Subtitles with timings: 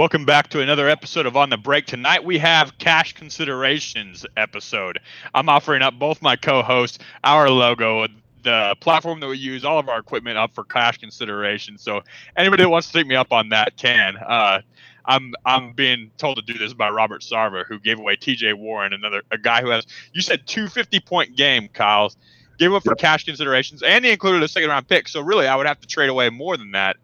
[0.00, 1.84] Welcome back to another episode of On the Break.
[1.84, 4.98] Tonight we have cash considerations episode.
[5.34, 8.06] I'm offering up both my co-hosts, our logo,
[8.42, 11.76] the platform that we use, all of our equipment up for cash consideration.
[11.76, 12.00] So
[12.34, 14.16] anybody that wants to take me up on that can.
[14.16, 14.62] Uh,
[15.04, 18.54] I'm I'm being told to do this by Robert Sarver, who gave away T.J.
[18.54, 22.10] Warren, another a guy who has you said two 50 point game, Kyle.
[22.56, 25.08] Gave up for cash considerations, and he included a second round pick.
[25.08, 26.96] So really, I would have to trade away more than that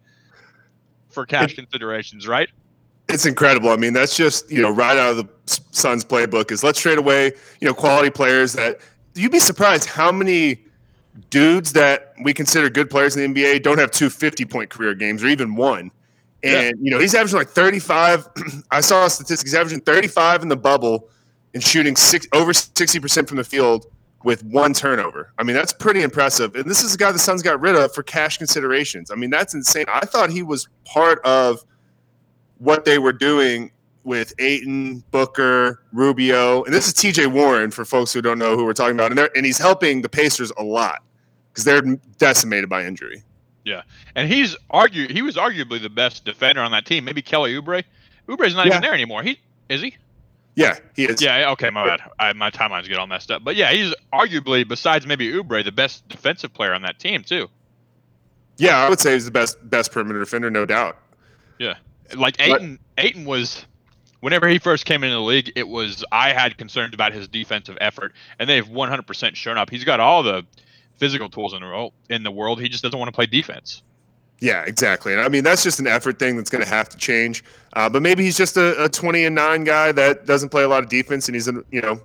[1.09, 2.49] for cash considerations, right?
[3.09, 3.69] It's incredible.
[3.69, 6.51] I mean, that's just you know right out of the Suns playbook.
[6.51, 8.79] Is let's trade away you know quality players that
[9.15, 10.65] you'd be surprised how many
[11.29, 14.93] dudes that we consider good players in the NBA don't have two 50 point career
[14.93, 15.91] games or even one.
[16.43, 16.83] And yeah.
[16.83, 18.27] you know he's averaging like 35.
[18.71, 19.47] I saw a statistic.
[19.47, 21.09] He's averaging 35 in the bubble
[21.53, 23.87] and shooting six over 60 percent from the field
[24.23, 25.31] with one turnover.
[25.37, 26.55] I mean, that's pretty impressive.
[26.55, 29.09] And this is a guy the Suns got rid of for cash considerations.
[29.09, 29.85] I mean, that's insane.
[29.87, 31.63] I thought he was part of
[32.59, 33.71] what they were doing
[34.03, 38.63] with Ayton, Booker, Rubio, and this is TJ Warren for folks who don't know who
[38.63, 39.11] we're talking about.
[39.11, 41.03] And, and he's helping the Pacers a lot
[41.51, 41.81] because they're
[42.17, 43.23] decimated by injury.
[43.65, 43.81] Yeah,
[44.15, 47.03] and he's argue he was arguably the best defender on that team.
[47.03, 47.83] Maybe Kelly Oubre.
[48.29, 48.73] Oubre's not yeah.
[48.73, 49.23] even there anymore.
[49.23, 49.97] He is he?
[50.55, 51.21] Yeah, he is.
[51.21, 52.01] Yeah, okay, my bad.
[52.17, 53.43] I, my timelines get all messed up.
[53.43, 57.49] But yeah, he's arguably, besides maybe Oubre, the best defensive player on that team too.
[58.57, 60.97] Yeah, I would say he's the best best perimeter defender, no doubt.
[61.59, 61.75] Yeah,
[62.15, 62.79] like Ayton.
[62.97, 63.65] Ayton was
[64.21, 67.77] whenever he first came into the league, it was I had concerns about his defensive
[67.81, 69.69] effort, and they've 100% shown up.
[69.69, 70.45] He's got all the
[70.97, 71.93] physical tools in the world.
[72.09, 73.83] In the world, he just doesn't want to play defense.
[74.39, 75.13] Yeah, exactly.
[75.13, 77.43] And I mean, that's just an effort thing that's going to have to change.
[77.73, 80.67] Uh, but maybe he's just a, a, 20 and nine guy that doesn't play a
[80.67, 81.99] lot of defense, and he's a you know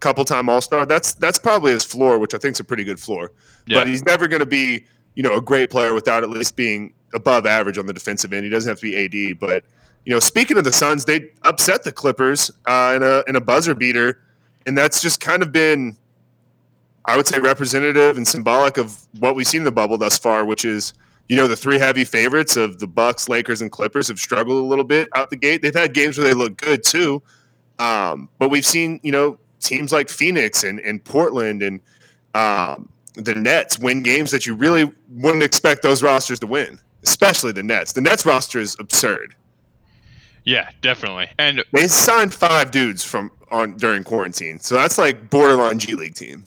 [0.00, 0.84] couple time All Star.
[0.84, 3.32] That's that's probably his floor, which I think is a pretty good floor.
[3.66, 3.80] Yeah.
[3.80, 4.84] But he's never going to be
[5.14, 8.44] you know a great player without at least being above average on the defensive end.
[8.44, 9.64] He doesn't have to be AD, but
[10.06, 13.40] you know, speaking of the Suns, they upset the Clippers uh, in a in a
[13.40, 14.20] buzzer beater,
[14.64, 15.96] and that's just kind of been,
[17.04, 20.44] I would say, representative and symbolic of what we've seen in the bubble thus far,
[20.44, 20.94] which is
[21.28, 24.66] you know the three heavy favorites of the Bucks, Lakers, and Clippers have struggled a
[24.66, 25.60] little bit out the gate.
[25.60, 27.20] They've had games where they look good too,
[27.80, 31.80] um, but we've seen you know teams like Phoenix and, and Portland and
[32.34, 37.52] um, the Nets win games that you really wouldn't expect those rosters to win especially
[37.52, 37.92] the Nets.
[37.92, 39.34] The Nets roster is absurd.
[40.44, 41.28] Yeah, definitely.
[41.38, 46.14] And they signed five dudes from on during quarantine, so that's like borderline G League
[46.14, 46.44] team.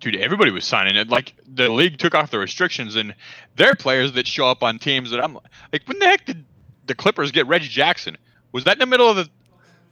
[0.00, 1.08] Dude, everybody was signing it.
[1.08, 3.14] Like the league took off the restrictions, and
[3.56, 6.44] their players that show up on teams that I'm like, when the heck did
[6.86, 8.16] the Clippers get Reggie Jackson?
[8.52, 9.28] Was that in the middle of the?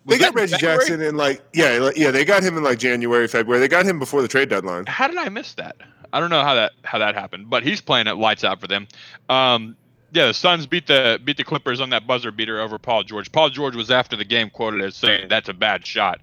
[0.06, 0.78] They got Reggie January?
[0.78, 3.60] Jackson in like yeah yeah they got him in like January February.
[3.60, 4.86] They got him before the trade deadline.
[4.86, 5.76] How did I miss that?
[6.12, 8.66] I don't know how that how that happened, but he's playing it lights out for
[8.66, 8.88] them.
[9.28, 9.76] Um,
[10.12, 13.30] yeah, the Suns beat the beat the Clippers on that buzzer beater over Paul George.
[13.30, 16.20] Paul George was after the game quoted as saying that's a bad shot,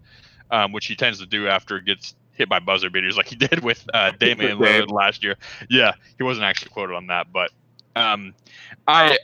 [0.51, 3.35] um, which he tends to do after it gets hit by buzzer beaters, like he
[3.47, 5.35] did with uh, Damian Lillard last year.
[5.69, 7.51] Yeah, he wasn't actually quoted on that, but
[7.95, 8.34] um,
[8.88, 9.18] I,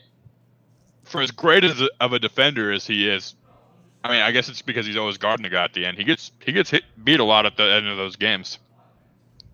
[1.04, 3.36] for as great as a, of a defender as he is,
[4.04, 5.98] I mean, I guess it's because he's always guarding the guy at the end.
[5.98, 8.58] He gets he gets hit beat a lot at the end of those games.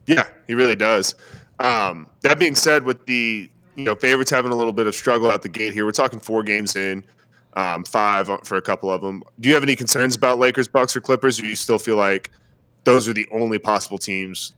[0.08, 1.16] Yeah, he really does.
[1.60, 5.30] Um, that being said, with the you know favorites having a little bit of struggle
[5.30, 7.04] out the gate here, we're talking four games in,
[7.54, 9.24] um, five for a couple of them.
[9.40, 11.38] Do you have any concerns about Lakers, Bucks, or Clippers?
[11.40, 12.32] Or do you still feel like
[12.86, 14.54] those are the only possible teams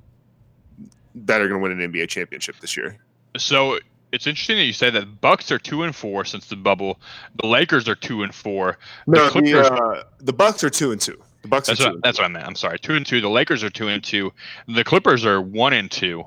[1.15, 2.97] that are going to win an NBA championship this year?
[3.37, 3.79] So
[4.11, 6.99] it's interesting that you say that Bucks are two and four since the bubble.
[7.41, 8.77] The Lakers are two and four.
[9.07, 11.21] The no, Clippers, the, uh, the Bucks are two and two.
[11.41, 12.45] The Bucks that's what, that's what I meant.
[12.45, 12.79] I'm sorry.
[12.79, 13.21] Two and two.
[13.21, 14.33] The Lakers are two and two.
[14.67, 16.25] The Clippers are one and two.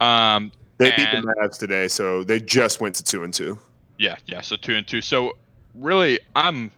[0.00, 3.58] Um, they beat the Mavs today, so they just went to two and two.
[3.98, 4.42] Yeah, yeah.
[4.42, 5.00] So two and two.
[5.00, 5.36] So
[5.74, 6.70] really, I'm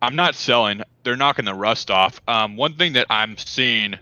[0.00, 0.82] I'm not selling.
[1.02, 2.20] They're knocking the rust off.
[2.28, 3.98] Um, one thing that I'm seeing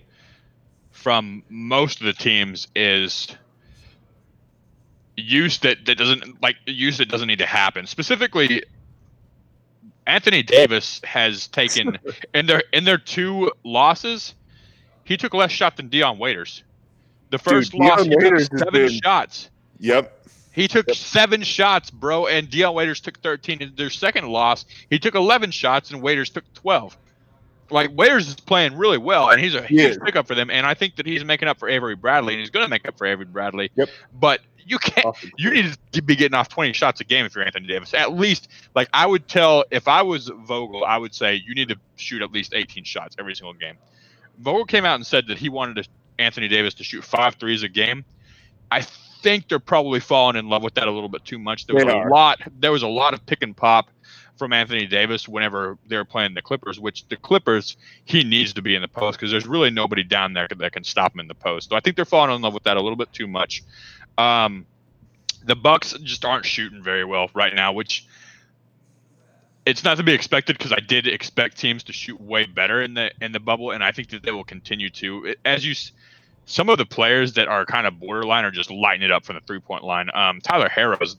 [0.91, 3.29] from most of the teams is
[5.17, 7.87] use that that doesn't like use that doesn't need to happen.
[7.87, 8.62] Specifically,
[10.06, 11.99] Anthony Davis has taken
[12.35, 14.35] in their in their two losses,
[15.05, 16.62] he took less shot than Dion Waiters.
[17.31, 19.51] The first Dude, loss, Dion he Waiters took seven been, shots.
[19.79, 20.29] Yep.
[20.53, 20.97] He took yep.
[20.97, 23.61] seven shots, bro, and Dion Waiters took 13.
[23.61, 26.97] In their second loss, he took 11 shots, and Waiters took 12.
[27.71, 30.51] Like Waiters is playing really well, and he's a huge pickup for them.
[30.51, 32.87] And I think that he's making up for Avery Bradley, and he's going to make
[32.87, 33.71] up for Avery Bradley.
[33.75, 33.89] Yep.
[34.13, 35.07] But you can't.
[35.07, 35.31] Awesome.
[35.37, 37.95] You need to be getting off 20 shots a game if you're Anthony Davis.
[37.95, 41.69] At least, like I would tell, if I was Vogel, I would say you need
[41.69, 43.77] to shoot at least 18 shots every single game.
[44.39, 45.89] Vogel came out and said that he wanted to,
[46.19, 48.05] Anthony Davis to shoot five threes a game.
[48.71, 51.67] I think they're probably falling in love with that a little bit too much.
[51.67, 52.41] There was a lot.
[52.59, 53.89] There was a lot of pick and pop
[54.37, 58.75] from Anthony Davis whenever they're playing the Clippers, which the Clippers he needs to be
[58.75, 61.35] in the post because there's really nobody down there that can stop him in the
[61.35, 61.71] post.
[61.71, 63.63] So I think they're falling in love with that a little bit too much.
[64.19, 64.67] Um,
[65.45, 68.07] the Bucks just aren't shooting very well right now, which
[69.67, 72.95] it's not to be expected because I did expect teams to shoot way better in
[72.95, 75.35] the in the bubble, and I think that they will continue to.
[75.45, 75.75] As you,
[76.47, 79.37] some of the players that are kind of borderline are just lighting it up from
[79.37, 80.11] the three point line.
[80.15, 81.17] Um, Tyler Herro's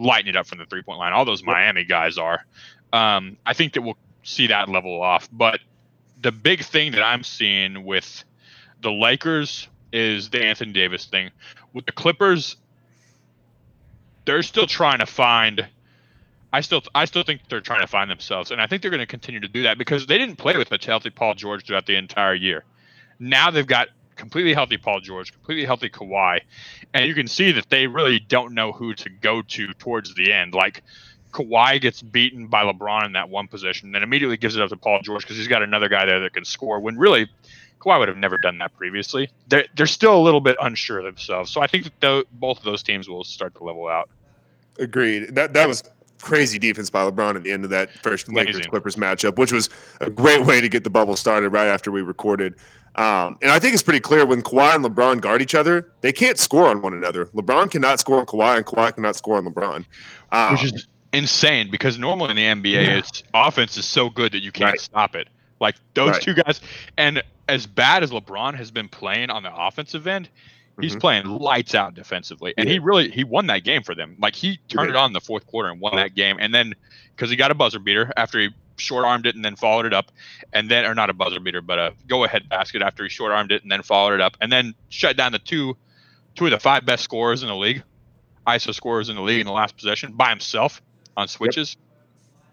[0.00, 1.12] lighting it up from the three point line.
[1.12, 2.44] All those Miami guys are.
[2.92, 5.28] Um, I think that we'll see that level off.
[5.30, 5.60] But
[6.20, 8.24] the big thing that I'm seeing with
[8.80, 11.30] the Lakers is the Anthony Davis thing.
[11.72, 12.56] With the Clippers,
[14.24, 15.66] they're still trying to find.
[16.52, 18.98] I still, I still think they're trying to find themselves, and I think they're going
[18.98, 21.86] to continue to do that because they didn't play with a healthy Paul George throughout
[21.86, 22.64] the entire year.
[23.20, 23.88] Now they've got
[24.20, 26.40] completely healthy Paul George, completely healthy Kawhi,
[26.94, 30.32] and you can see that they really don't know who to go to towards the
[30.32, 30.54] end.
[30.54, 30.82] Like
[31.32, 34.76] Kawhi gets beaten by LeBron in that one position, then immediately gives it up to
[34.76, 36.78] Paul George because he's got another guy there that can score.
[36.80, 37.28] When really,
[37.80, 39.30] Kawhi would have never done that previously.
[39.48, 42.64] They're they're still a little bit unsure of themselves, so I think that both of
[42.64, 44.10] those teams will start to level out.
[44.78, 45.34] Agreed.
[45.34, 45.82] That that was
[46.20, 49.70] crazy defense by LeBron at the end of that first Lakers Clippers matchup, which was
[50.02, 52.54] a great way to get the bubble started right after we recorded.
[52.96, 56.12] Um, and I think it's pretty clear when Kawhi and LeBron guard each other, they
[56.12, 57.26] can't score on one another.
[57.26, 59.84] LeBron cannot score on Kawhi, and Kawhi cannot score on LeBron.
[60.32, 62.98] Um, Which is insane because normally in the NBA, yeah.
[62.98, 64.80] its offense is so good that you can't right.
[64.80, 65.28] stop it.
[65.60, 66.22] Like those right.
[66.22, 66.60] two guys,
[66.96, 70.28] and as bad as LeBron has been playing on the offensive end,
[70.80, 71.00] he's mm-hmm.
[71.00, 72.74] playing lights out defensively, and yeah.
[72.74, 74.16] he really he won that game for them.
[74.18, 74.96] Like he turned yeah.
[74.96, 76.74] it on in the fourth quarter and won that game, and then
[77.14, 78.48] because he got a buzzer beater after he
[78.80, 80.10] short armed it and then followed it up,
[80.52, 83.32] and then or not a buzzer beater, but a go ahead basket after he short
[83.32, 85.76] armed it and then followed it up, and then shut down the two
[86.34, 87.82] two of the five best scorers in the league,
[88.46, 90.82] ISO scorers in the league in the last possession by himself
[91.16, 91.76] on switches.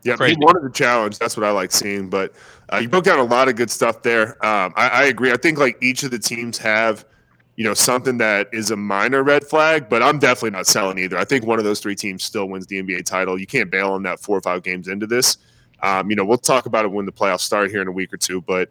[0.04, 0.20] Yep.
[0.20, 1.18] Yeah, he wanted the challenge.
[1.18, 2.10] That's what I like seeing.
[2.10, 2.34] But
[2.72, 4.34] uh, you broke down a lot of good stuff there.
[4.46, 5.32] Um, I, I agree.
[5.32, 7.06] I think like each of the teams have
[7.58, 11.18] you know something that is a minor red flag, but I'm definitely not selling either.
[11.18, 13.38] I think one of those three teams still wins the NBA title.
[13.38, 15.38] You can't bail on that four or five games into this.
[15.82, 18.14] Um, you know, we'll talk about it when the playoffs start here in a week
[18.14, 18.42] or two.
[18.42, 18.70] But,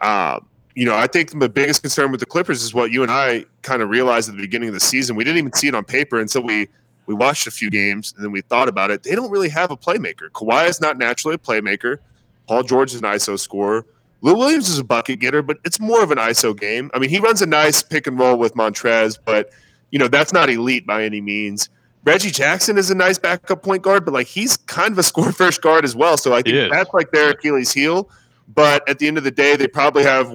[0.00, 0.40] uh,
[0.74, 3.44] you know, I think the biggest concern with the Clippers is what you and I
[3.62, 5.16] kind of realized at the beginning of the season.
[5.16, 6.68] We didn't even see it on paper until we
[7.06, 9.02] we watched a few games and then we thought about it.
[9.02, 10.30] They don't really have a playmaker.
[10.30, 11.98] Kawhi is not naturally a playmaker.
[12.46, 13.84] Paul George is an ISO scorer.
[14.22, 16.90] Lou Williams is a bucket getter, but it's more of an ISO game.
[16.94, 19.50] I mean, he runs a nice pick and roll with Montrez, but
[19.90, 21.68] you know that's not elite by any means.
[22.04, 25.32] Reggie Jackson is a nice backup point guard, but like he's kind of a score
[25.32, 26.16] first guard as well.
[26.16, 28.08] So I think that's like their Achilles heel.
[28.48, 30.34] But at the end of the day, they probably have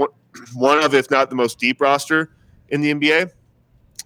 [0.53, 2.31] one of, if not the most deep roster
[2.69, 3.31] in the NBA.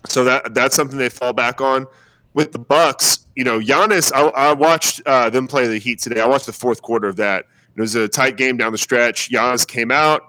[0.08, 1.86] So that that's something they fall back on.
[2.34, 4.14] With the Bucks, you know, Giannis.
[4.14, 6.22] I, I watched uh, them play the Heat today.
[6.22, 7.46] I watched the fourth quarter of that.
[7.76, 9.30] It was a tight game down the stretch.
[9.30, 10.22] Giannis came out.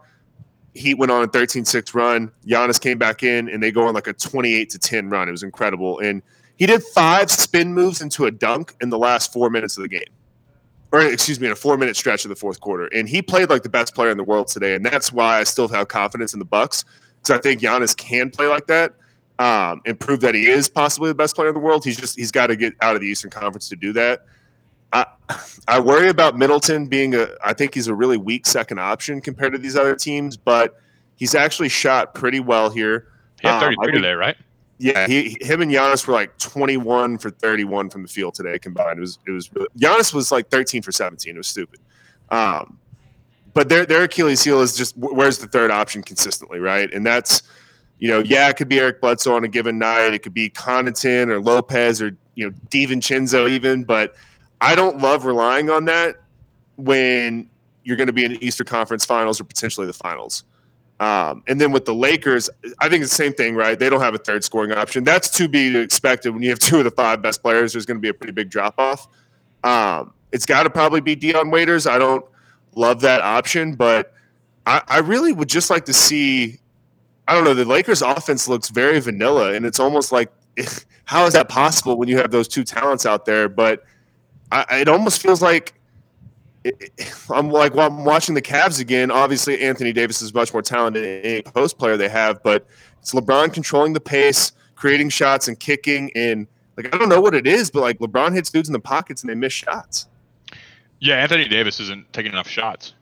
[0.75, 2.33] Heat went on a 13-6 run.
[2.47, 5.29] Giannis came back in, and they go on like a 28 to 10 run.
[5.29, 5.99] It was incredible.
[5.99, 6.23] And
[6.61, 9.89] he did five spin moves into a dunk in the last four minutes of the
[9.89, 10.03] game.
[10.93, 12.87] Or excuse me, in a four minute stretch of the fourth quarter.
[12.89, 14.75] And he played like the best player in the world today.
[14.75, 16.85] And that's why I still have confidence in the Bucks.
[17.17, 18.93] Because I think Giannis can play like that
[19.39, 21.83] um, and prove that he is possibly the best player in the world.
[21.83, 24.27] He's just he's got to get out of the Eastern Conference to do that.
[24.93, 25.07] I,
[25.67, 27.29] I worry about Middleton being a.
[27.43, 30.79] I think he's a really weak second option compared to these other teams, but
[31.17, 33.09] he's actually shot pretty well here.
[33.41, 34.37] He had 33 um, today, right?
[34.83, 38.99] Yeah, he, him and Giannis were like 21 for 31 from the field today combined.
[38.99, 41.35] It was it was Giannis was like 13 for 17.
[41.35, 41.81] It was stupid.
[42.31, 42.79] Um,
[43.53, 46.93] but their their Achilles heel is just where's the third option consistently, right?
[46.93, 47.43] And that's
[47.99, 50.15] you know, yeah, it could be Eric Bledsoe on a given night.
[50.15, 53.85] It could be Connaughton or Lopez or you know DiVincenzo even.
[53.85, 54.15] But
[54.63, 56.17] I don't love relying on that
[56.77, 57.51] when
[57.85, 60.45] you're going to be in the Eastern Conference Finals or potentially the Finals.
[61.01, 63.79] Um, and then with the Lakers, I think it's the same thing, right?
[63.79, 65.03] They don't have a third scoring option.
[65.03, 67.73] That's to be expected when you have two of the five best players.
[67.73, 69.09] There's going to be a pretty big drop off.
[69.65, 71.87] Um, it's got to probably be Dion Waiters.
[71.87, 72.25] I don't
[72.77, 74.13] love that option, but
[74.67, 76.59] I, I really would just like to see.
[77.27, 77.55] I don't know.
[77.55, 80.31] The Lakers' offense looks very vanilla, and it's almost like,
[81.05, 83.49] how is that possible when you have those two talents out there?
[83.49, 83.85] But
[84.53, 85.73] I, it almost feels like
[87.31, 89.11] I'm like while I'm watching the Cavs again.
[89.11, 92.67] Obviously, Anthony Davis is much more talented than any post player they have, but
[93.01, 96.11] it's LeBron controlling the pace, creating shots, and kicking.
[96.15, 98.81] And like I don't know what it is, but like LeBron hits dudes in the
[98.81, 100.07] pockets and they miss shots.
[100.99, 102.95] Yeah, Anthony Davis isn't taking enough shots.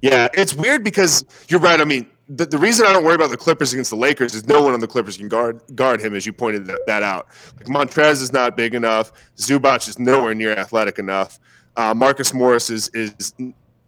[0.00, 1.80] Yeah, it's weird because you're right.
[1.80, 4.46] I mean, the, the reason I don't worry about the Clippers against the Lakers is
[4.46, 7.28] no one on the Clippers can guard guard him, as you pointed that, that out.
[7.56, 9.12] Like Montrez is not big enough.
[9.36, 11.38] Zubac is nowhere near athletic enough.
[11.78, 13.32] Uh, Marcus Morris is is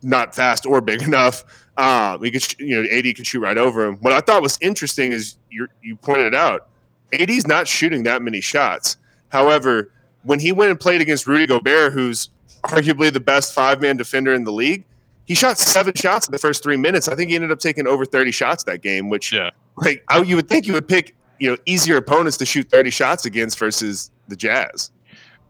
[0.03, 1.45] not fast or big enough.
[1.77, 3.97] Uh, he could, you know, AD can shoot right over him.
[3.97, 6.69] What I thought was interesting is you you pointed out,
[7.13, 8.97] AD's not shooting that many shots.
[9.29, 9.91] However,
[10.23, 12.31] when he went and played against Rudy Gobert, who's
[12.65, 14.85] arguably the best five man defender in the league,
[15.25, 17.09] he shot seven shots in the first three minutes.
[17.09, 19.51] I think he ended up taking over 30 shots that game, which, yeah.
[19.77, 22.91] like, I, you would think you would pick, you know, easier opponents to shoot 30
[22.91, 24.91] shots against versus the Jazz.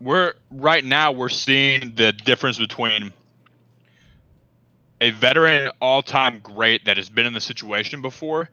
[0.00, 3.12] We're right now, we're seeing the difference between
[5.00, 8.50] a veteran all time great that has been in the situation before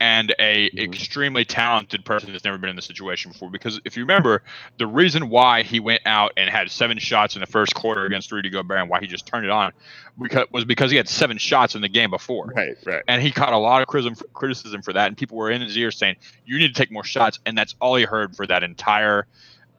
[0.00, 0.78] and a mm-hmm.
[0.78, 3.50] extremely talented person that's never been in the situation before.
[3.50, 4.42] Because if you remember,
[4.78, 8.30] the reason why he went out and had seven shots in the first quarter against
[8.30, 9.72] Rudy Gobert and why he just turned it on
[10.20, 12.52] because, was because he had seven shots in the game before.
[12.54, 13.02] Right, right.
[13.08, 15.08] And he caught a lot of criticism, criticism for that.
[15.08, 17.38] And people were in his ear saying, you need to take more shots.
[17.46, 19.26] And that's all he heard for that entire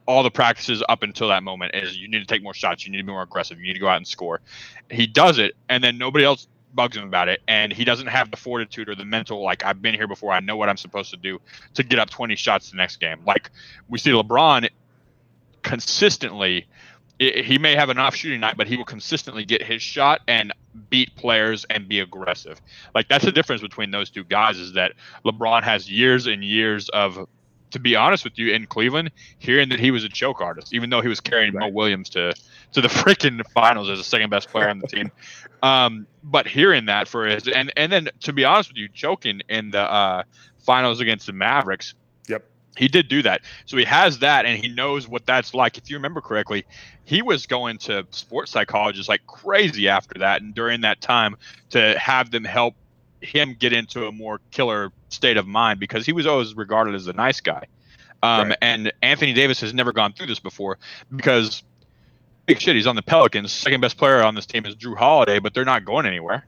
[0.08, 2.90] all the practices up until that moment is you need to take more shots, you
[2.90, 4.40] need to be more aggressive, you need to go out and score.
[4.90, 8.30] He does it, and then nobody else bugs him about it, and he doesn't have
[8.30, 10.32] the fortitude or the mental like I've been here before.
[10.32, 11.40] I know what I'm supposed to do
[11.74, 13.20] to get up 20 shots the next game.
[13.26, 13.50] Like
[13.88, 14.70] we see LeBron
[15.62, 16.66] consistently.
[17.18, 20.22] It, he may have an off shooting night, but he will consistently get his shot
[20.26, 20.54] and
[20.88, 22.62] beat players and be aggressive.
[22.94, 24.92] Like that's the difference between those two guys is that
[25.26, 27.28] LeBron has years and years of
[27.70, 30.90] to be honest with you, in Cleveland, hearing that he was a choke artist, even
[30.90, 31.70] though he was carrying right.
[31.70, 32.34] Mo Williams to
[32.72, 35.10] to the freaking finals as the second best player on the team.
[35.62, 39.42] Um, but hearing that for his and and then to be honest with you, choking
[39.48, 40.22] in the uh,
[40.58, 41.94] finals against the Mavericks.
[42.28, 42.44] Yep.
[42.76, 43.40] He did do that.
[43.66, 45.78] So he has that and he knows what that's like.
[45.78, 46.64] If you remember correctly,
[47.04, 51.36] he was going to sports psychologists like crazy after that and during that time
[51.70, 52.74] to have them help
[53.20, 57.06] him get into a more killer state of mind because he was always regarded as
[57.06, 57.66] a nice guy.
[58.22, 58.58] Um, right.
[58.60, 60.78] And Anthony Davis has never gone through this before
[61.14, 61.62] because
[62.46, 62.74] big shit.
[62.74, 63.52] He's on the Pelicans.
[63.52, 66.44] Second best player on this team is Jrue Holiday, but they're not going anywhere.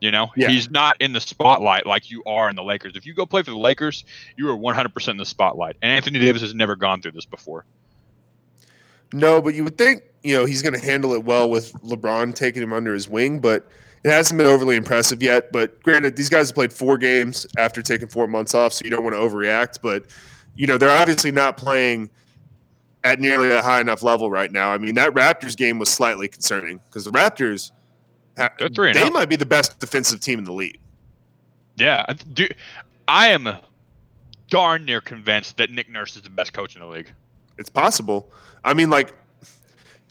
[0.00, 0.48] You know, yeah.
[0.48, 2.94] he's not in the spotlight like you are in the Lakers.
[2.94, 4.04] If you go play for the Lakers,
[4.36, 5.76] you are 100% in the spotlight.
[5.80, 7.64] And Anthony Davis has never gone through this before.
[9.12, 12.34] No, but you would think, you know, he's going to handle it well with LeBron
[12.34, 13.66] taking him under his wing, but
[14.04, 15.50] it hasn't been overly impressive yet.
[15.50, 18.90] But granted, these guys have played four games after taking four months off, so you
[18.90, 19.80] don't want to overreact.
[19.82, 20.04] But,
[20.54, 22.10] you know, they're obviously not playing–
[23.04, 24.72] at nearly a high enough level right now.
[24.72, 27.70] I mean, that Raptors game was slightly concerning because the Raptors,
[28.36, 28.48] they
[29.02, 29.10] oh.
[29.10, 30.80] might be the best defensive team in the league.
[31.76, 32.48] Yeah, do,
[33.06, 33.48] I am
[34.48, 37.12] darn near convinced that Nick Nurse is the best coach in the league.
[37.58, 38.32] It's possible.
[38.64, 39.12] I mean, like,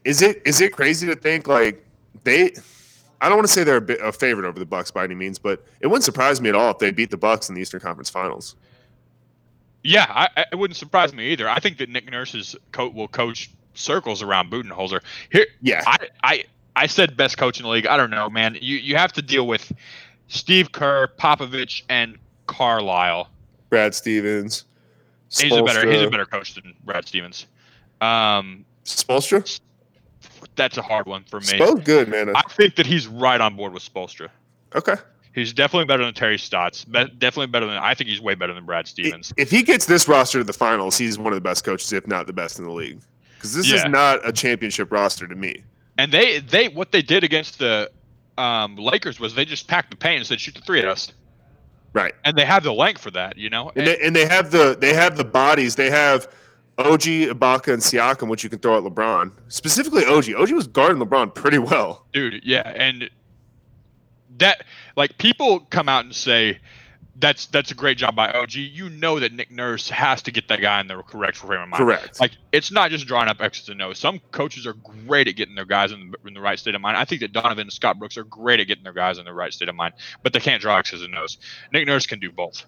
[0.06, 1.84] is it is it crazy to think like
[2.24, 2.54] they?
[3.24, 5.16] I don't want to say they're a, bit, a favorite over the Bucks by any
[5.16, 7.62] means, but it wouldn't surprise me at all if they beat the Bucks in the
[7.62, 8.56] Eastern Conference Finals.
[9.82, 11.48] Yeah, I, it wouldn't surprise me either.
[11.48, 15.02] I think that Nick Nurse's coach will coach circles around Budenholzer.
[15.32, 16.44] Here, yeah, I, I,
[16.76, 17.88] I said best coach in the league.
[17.88, 18.58] I don't know, man.
[18.60, 19.72] You you have to deal with
[20.28, 23.30] Steve Kerr, Popovich, and Carlisle.
[23.70, 24.66] Brad Stevens.
[25.30, 27.48] He's a better he's a better coach than Brad Stevens.
[28.02, 29.62] Um, Spoelstra.
[30.56, 31.46] That's a hard one for me.
[31.48, 32.36] Spo's good, man.
[32.36, 34.30] I think that he's right on board with Spoelstra.
[34.76, 34.96] Okay.
[35.34, 36.86] He's definitely better than Terry Stotts.
[36.86, 39.34] Be- definitely better than I think he's way better than Brad Stevens.
[39.36, 42.06] If he gets this roster to the finals, he's one of the best coaches, if
[42.06, 43.00] not the best in the league.
[43.36, 43.78] Because this yeah.
[43.78, 45.64] is not a championship roster to me.
[45.98, 47.90] And they they what they did against the
[48.38, 51.12] um, Lakers was they just packed the paint and said shoot the three at us.
[51.94, 52.14] Right.
[52.26, 53.70] And they have the length for that, you know.
[53.76, 55.76] And, and, they, and they have the they have the bodies.
[55.76, 56.28] They have
[56.78, 59.32] OG, Ibaka, and Siakam, which you can throw at LeBron.
[59.48, 60.34] Specifically, OG.
[60.36, 62.06] OG was guarding LeBron pretty well.
[62.14, 63.10] Dude, yeah, and
[64.38, 64.64] that
[64.96, 66.60] like people come out and say
[67.16, 68.54] that's that's a great job by OG.
[68.56, 71.70] You know that Nick Nurse has to get that guy in the correct frame of
[71.70, 71.78] mind.
[71.84, 72.20] Correct.
[72.20, 74.00] Like it's not just drawing up X's and O's.
[74.00, 76.82] Some coaches are great at getting their guys in the, in the right state of
[76.82, 76.98] mind.
[76.98, 79.34] I think that Donovan and Scott Brooks are great at getting their guys in the
[79.34, 81.38] right state of mind, but they can't draw X's and O's.
[81.72, 82.66] Nick Nurse can do both.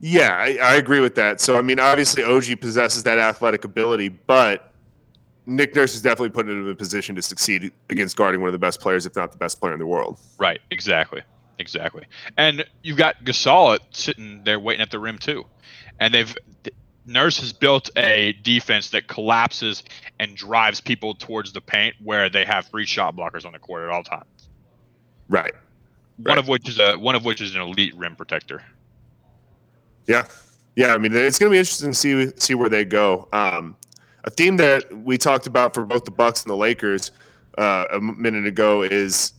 [0.00, 1.40] Yeah, I, I agree with that.
[1.40, 4.72] So I mean, obviously OG possesses that athletic ability, but
[5.46, 8.58] Nick Nurse is definitely put in a position to succeed against guarding one of the
[8.58, 10.18] best players, if not the best player in the world.
[10.38, 10.60] Right.
[10.70, 11.22] Exactly.
[11.58, 12.04] Exactly.
[12.36, 15.46] And you've got Gasol sitting there waiting at the rim too,
[15.98, 16.36] and they've
[17.06, 19.84] Nurse has built a defense that collapses
[20.18, 23.84] and drives people towards the paint where they have three shot blockers on the court
[23.84, 24.48] at all times.
[25.28, 25.54] Right.
[26.16, 26.38] One right.
[26.38, 28.62] of which is a one of which is an elite rim protector.
[30.06, 30.26] Yeah.
[30.76, 33.28] Yeah, I mean it's going to be interesting to see see where they go.
[33.32, 33.76] Um,
[34.24, 37.12] a theme that we talked about for both the Bucks and the Lakers
[37.56, 39.32] uh, a minute ago is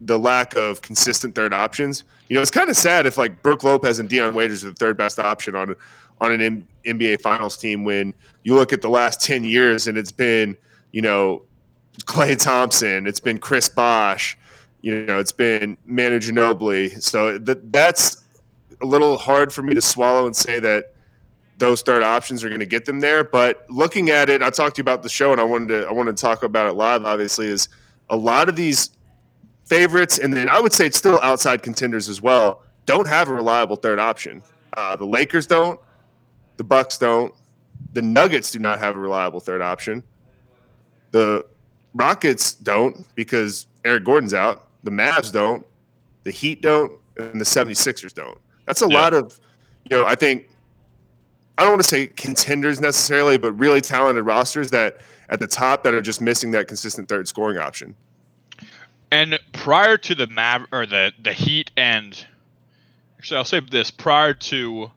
[0.00, 2.04] the lack of consistent third options.
[2.28, 4.74] You know, it's kind of sad if like Brook Lopez and Dion Waiters are the
[4.74, 5.76] third best option on
[6.20, 9.98] on an M- NBA Finals team when you look at the last ten years and
[9.98, 10.56] it's been
[10.92, 11.42] you know
[12.04, 13.06] Klay Thompson.
[13.06, 14.38] It's been Chris Bosh.
[14.80, 17.00] You know, it's been Manu Ginobili.
[17.02, 18.21] So th- that's
[18.82, 20.92] a little hard for me to swallow and say that
[21.58, 23.22] those third options are going to get them there.
[23.22, 25.86] But looking at it, I talked to you about the show, and I wanted to
[25.86, 27.04] I wanted to talk about it live.
[27.04, 27.68] Obviously, is
[28.10, 28.90] a lot of these
[29.64, 32.62] favorites, and then I would say it's still outside contenders as well.
[32.84, 34.42] Don't have a reliable third option.
[34.76, 35.78] Uh, the Lakers don't.
[36.56, 37.32] The Bucks don't.
[37.92, 40.02] The Nuggets do not have a reliable third option.
[41.12, 41.46] The
[41.94, 44.68] Rockets don't because Eric Gordon's out.
[44.82, 45.66] The Mavs don't.
[46.24, 46.92] The Heat don't.
[47.18, 48.38] And the 76ers don't.
[48.66, 49.00] That's a yeah.
[49.00, 49.38] lot of,
[49.90, 50.48] you know, I think,
[51.58, 55.82] I don't want to say contenders necessarily, but really talented rosters that at the top
[55.84, 57.94] that are just missing that consistent third scoring option.
[59.10, 62.26] And prior to the Mav or the the Heat and
[63.18, 64.90] actually I'll say this prior to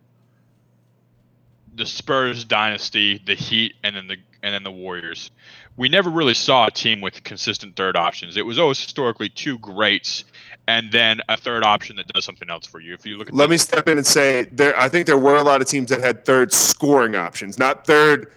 [1.76, 5.32] the Spurs dynasty, the Heat, and then the and then the Warriors
[5.78, 8.38] we never really saw a team with consistent third options.
[8.38, 10.24] It was always historically two greats
[10.68, 12.94] and then a third option that does something else for you.
[12.94, 15.38] If you look at Let me step in and say there I think there were
[15.38, 18.32] a lot of teams that had third scoring options, not third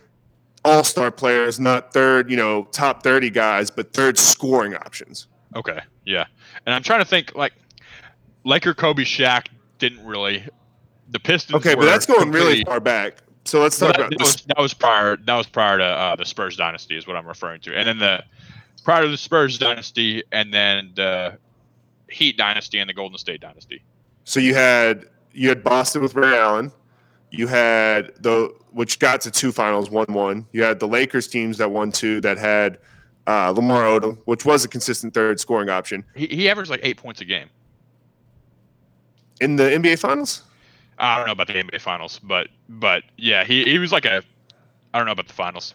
[0.64, 5.26] all-star players, not third, you know, top 30 guys, but third scoring options.
[5.54, 5.78] Okay.
[6.04, 6.26] Yeah.
[6.66, 7.54] And I'm trying to think like
[8.44, 9.46] Laker Kobe Shaq
[9.78, 10.44] didn't really
[11.10, 13.18] the Pistons Okay, but that's going really far back.
[13.44, 15.16] So let's talk about that was, that was prior.
[15.16, 17.74] That was prior to uh, the Spurs dynasty, is what I'm referring to.
[17.74, 18.22] And then the
[18.84, 21.38] prior to the Spurs dynasty, and then the
[22.10, 23.82] Heat dynasty and the Golden State dynasty.
[24.24, 26.72] So you had you had Boston with Ray Allen.
[27.30, 30.46] You had the which got to two finals, one one.
[30.52, 32.78] You had the Lakers teams that won two that had
[33.26, 36.04] uh, Lamar Odom, which was a consistent third scoring option.
[36.14, 37.48] He, he averaged like eight points a game
[39.40, 40.42] in the NBA finals.
[40.98, 44.22] I don't know about the NBA finals, but but yeah, he, he was like a
[44.92, 45.74] I don't know about the finals.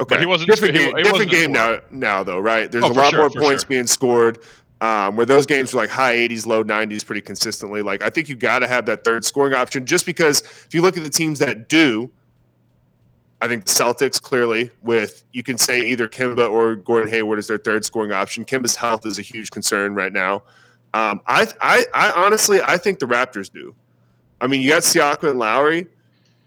[0.00, 2.70] Okay, but he wasn't different game, he, he different game now now though, right?
[2.70, 3.68] There's oh, a lot sure, more points sure.
[3.68, 4.38] being scored.
[4.82, 7.82] Um, where those games were like high 80s, low 90s pretty consistently.
[7.82, 10.80] Like I think you got to have that third scoring option just because if you
[10.80, 12.10] look at the teams that do,
[13.42, 17.46] I think the Celtics clearly with you can say either Kemba or Gordon Hayward is
[17.46, 18.44] their third scoring option.
[18.44, 20.42] Kemba's health is a huge concern right now.
[20.92, 23.74] Um, I, I, I honestly I think the Raptors do.
[24.40, 25.86] I mean, you got Siakam and Lowry.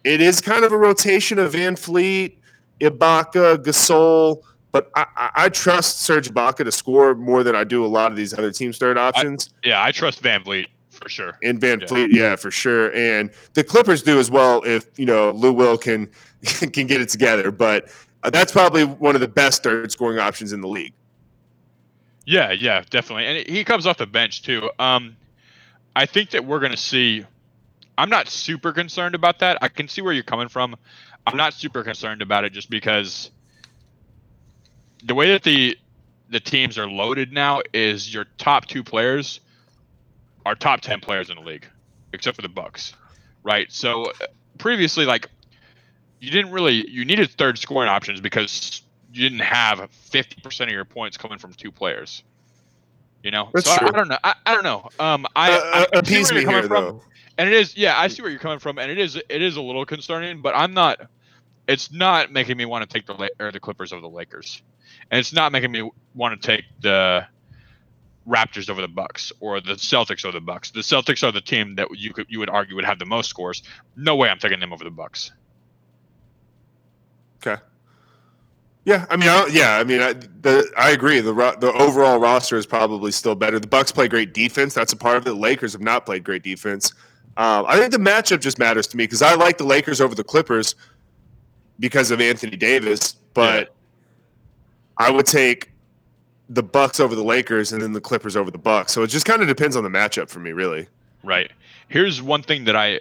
[0.03, 2.35] It is kind of a rotation of VanVleet,
[2.81, 4.41] Ibaka, Gasol,
[4.73, 8.17] but I, I, trust Serge Ibaka to score more than I do a lot of
[8.17, 9.53] these other team third options.
[9.63, 11.37] I, yeah, I trust VanVleet for sure.
[11.43, 11.87] And Van yeah.
[11.87, 12.93] Fleet, yeah, for sure.
[12.93, 16.09] And the Clippers do as well if you know Lou Will can
[16.43, 17.51] can get it together.
[17.51, 17.89] But
[18.23, 20.93] uh, that's probably one of the best third scoring options in the league.
[22.25, 23.25] Yeah, yeah, definitely.
[23.27, 24.69] And he comes off the bench too.
[24.79, 25.15] Um,
[25.95, 27.25] I think that we're going to see
[27.97, 29.59] I'm not super concerned about that.
[29.61, 30.75] I can see where you're coming from.
[31.27, 33.29] I'm not super concerned about it just because
[35.05, 35.77] the way that the
[36.29, 39.39] the teams are loaded now is your top two players
[40.45, 41.67] are top 10 players in the league
[42.13, 42.93] except for the bucks
[43.43, 44.11] right so
[44.57, 45.29] previously like
[46.19, 50.85] you didn't really you needed third scoring options because you didn't have 50% of your
[50.85, 52.23] points coming from two players
[53.23, 53.87] you know That's so true.
[53.87, 56.41] I, I, don't know I, I don't know um i, uh, I, I appease me
[56.41, 56.69] here from.
[56.69, 57.01] though
[57.37, 59.55] and it is yeah i see where you're coming from and it is it is
[59.55, 61.01] a little concerning but i'm not
[61.67, 64.61] it's not making me want to take the or the clippers over the lakers
[65.11, 67.25] and it's not making me want to take the
[68.27, 71.75] raptors over the bucks or the celtics over the bucks the celtics are the team
[71.75, 73.63] that you could you would argue would have the most scores
[73.95, 75.31] no way i'm taking them over the bucks
[77.45, 77.61] okay
[78.85, 81.21] yeah, I mean, I, yeah, I mean, I, the, I agree.
[81.21, 83.57] The the overall roster is probably still better.
[83.57, 84.73] The Bucks play great defense.
[84.73, 85.29] That's a part of it.
[85.29, 86.91] The Lakers have not played great defense.
[87.37, 90.13] Um, I think the matchup just matters to me because I like the Lakers over
[90.13, 90.75] the Clippers
[91.79, 93.69] because of Anthony Davis, but
[94.99, 95.05] yeah.
[95.07, 95.71] I would take
[96.49, 98.91] the Bucks over the Lakers and then the Clippers over the Bucks.
[98.91, 100.87] So it just kind of depends on the matchup for me, really.
[101.23, 101.51] Right.
[101.87, 102.99] Here's one thing that I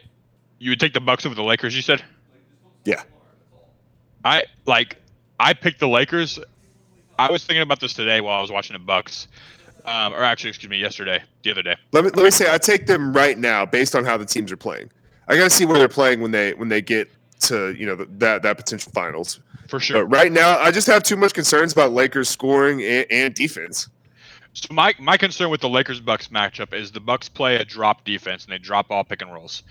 [0.58, 2.02] you would take the Bucks over the Lakers, you said?
[2.84, 3.02] Yeah.
[4.24, 4.96] I like
[5.40, 6.38] I picked the Lakers.
[7.18, 9.28] I was thinking about this today while I was watching the Bucks
[9.84, 11.76] um, or actually, excuse me, yesterday, the other day.
[11.92, 14.52] Let me let me say, I take them right now based on how the teams
[14.52, 14.90] are playing.
[15.28, 17.10] I got to see where they're playing when they when they get
[17.42, 19.40] to you know that that potential finals.
[19.68, 20.04] For sure.
[20.04, 23.88] But right now, I just have too much concerns about Lakers scoring and, and defense.
[24.54, 28.04] So my my concern with the Lakers Bucks matchup is the Bucks play a drop
[28.04, 29.62] defense and they drop all pick and rolls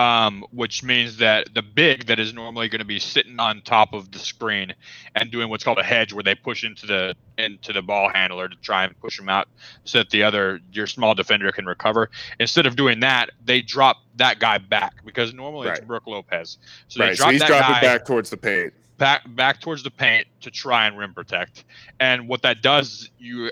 [0.00, 3.92] um, which means that the big that is normally going to be sitting on top
[3.92, 4.72] of the screen
[5.14, 8.48] and doing what's called a hedge, where they push into the into the ball handler
[8.48, 9.46] to try and push him out,
[9.84, 12.08] so that the other your small defender can recover.
[12.38, 15.76] Instead of doing that, they drop that guy back because normally right.
[15.76, 16.56] it's Brook Lopez.
[16.88, 17.14] So right.
[17.14, 18.72] so he's dropping guy, back towards the paint.
[18.96, 21.64] back back towards the paint to try and rim protect.
[21.98, 23.50] And what that does, you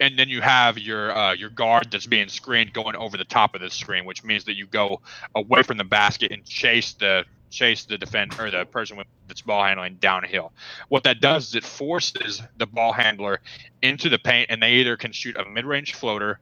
[0.00, 3.54] and then you have your uh, your guard that's being screened going over the top
[3.54, 5.00] of the screen, which means that you go
[5.34, 9.42] away from the basket and chase the chase the defender or the person with that's
[9.42, 10.52] ball handling downhill.
[10.88, 13.40] What that does is it forces the ball handler
[13.82, 16.40] into the paint, and they either can shoot a mid-range floater,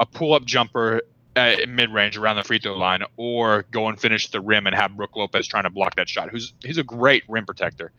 [0.00, 1.02] a pull-up jumper
[1.36, 4.96] at mid-range around the free throw line, or go and finish the rim and have
[4.96, 6.30] Brook Lopez trying to block that shot.
[6.30, 7.92] Who's he's a great rim protector.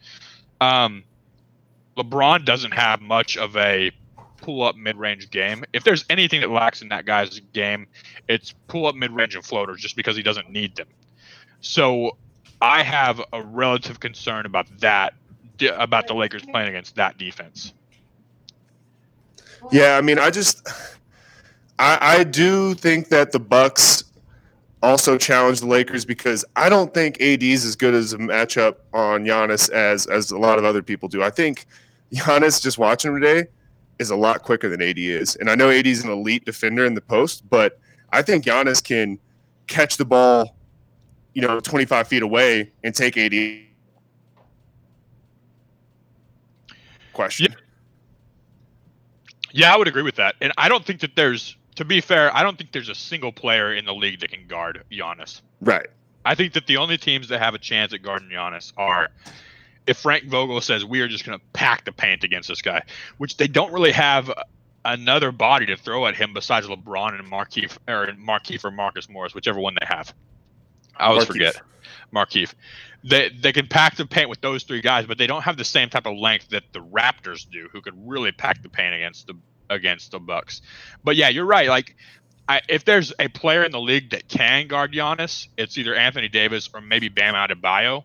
[0.61, 1.03] Um,
[1.97, 3.91] LeBron doesn't have much of a
[4.45, 5.65] pull up mid range game.
[5.73, 7.87] If there's anything that lacks in that guy's game,
[8.27, 10.87] it's pull up mid range and floaters just because he doesn't need them.
[11.61, 12.15] So
[12.61, 15.15] I have a relative concern about that,
[15.73, 17.73] about the Lakers playing against that defense.
[19.71, 20.67] Yeah, I mean, I just,
[21.79, 24.03] I, I do think that the Bucks
[24.83, 28.75] also challenge the Lakers because I don't think AD is as good as a matchup
[28.93, 31.23] on Giannis as as a lot of other people do.
[31.23, 31.65] I think
[32.13, 33.49] Giannis, just watching him today,
[33.99, 35.35] is a lot quicker than AD is.
[35.35, 37.79] And I know AD is an elite defender in the post, but
[38.11, 39.19] I think Giannis can
[39.67, 40.55] catch the ball,
[41.33, 43.61] you know, 25 feet away and take AD.
[47.13, 47.55] Question.
[49.51, 49.67] Yeah.
[49.67, 50.35] yeah, I would agree with that.
[50.41, 53.31] And I don't think that there's, to be fair, I don't think there's a single
[53.31, 55.41] player in the league that can guard Giannis.
[55.61, 55.87] Right.
[56.25, 59.09] I think that the only teams that have a chance at guarding Giannis are
[59.87, 62.83] if Frank Vogel says we are just going to pack the paint against this guy,
[63.17, 64.31] which they don't really have
[64.83, 69.33] another body to throw at him besides LeBron and Markieff or Markieff or Marcus Morris,
[69.33, 70.13] whichever one they have.
[70.97, 71.27] I always Markieff.
[71.27, 71.61] forget
[72.13, 72.53] Markieff.
[73.03, 75.65] They they can pack the paint with those three guys, but they don't have the
[75.65, 79.27] same type of length that the Raptors do, who could really pack the paint against
[79.27, 79.33] the
[79.69, 80.61] against the Bucks.
[81.03, 81.67] But yeah, you're right.
[81.67, 81.95] Like
[82.47, 86.29] I, if there's a player in the league that can guard Giannis, it's either Anthony
[86.29, 88.03] Davis or maybe Bam Adebayo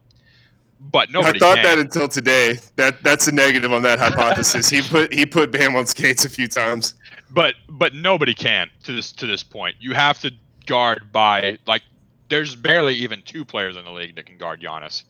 [0.81, 1.39] but nobody.
[1.39, 1.65] I thought can.
[1.65, 2.59] that until today.
[2.77, 4.71] That that's a negative on that hypothesis.
[4.71, 6.95] he put he put Bam on skates a few times.
[7.31, 9.77] But but nobody can to this to this point.
[9.79, 10.33] You have to
[10.67, 11.83] guard by like
[12.29, 15.03] there's barely even two players in the league that can guard Giannis,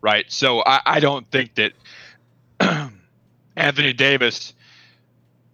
[0.00, 0.24] right?
[0.28, 1.72] So I, I don't think that
[3.56, 4.54] Anthony Davis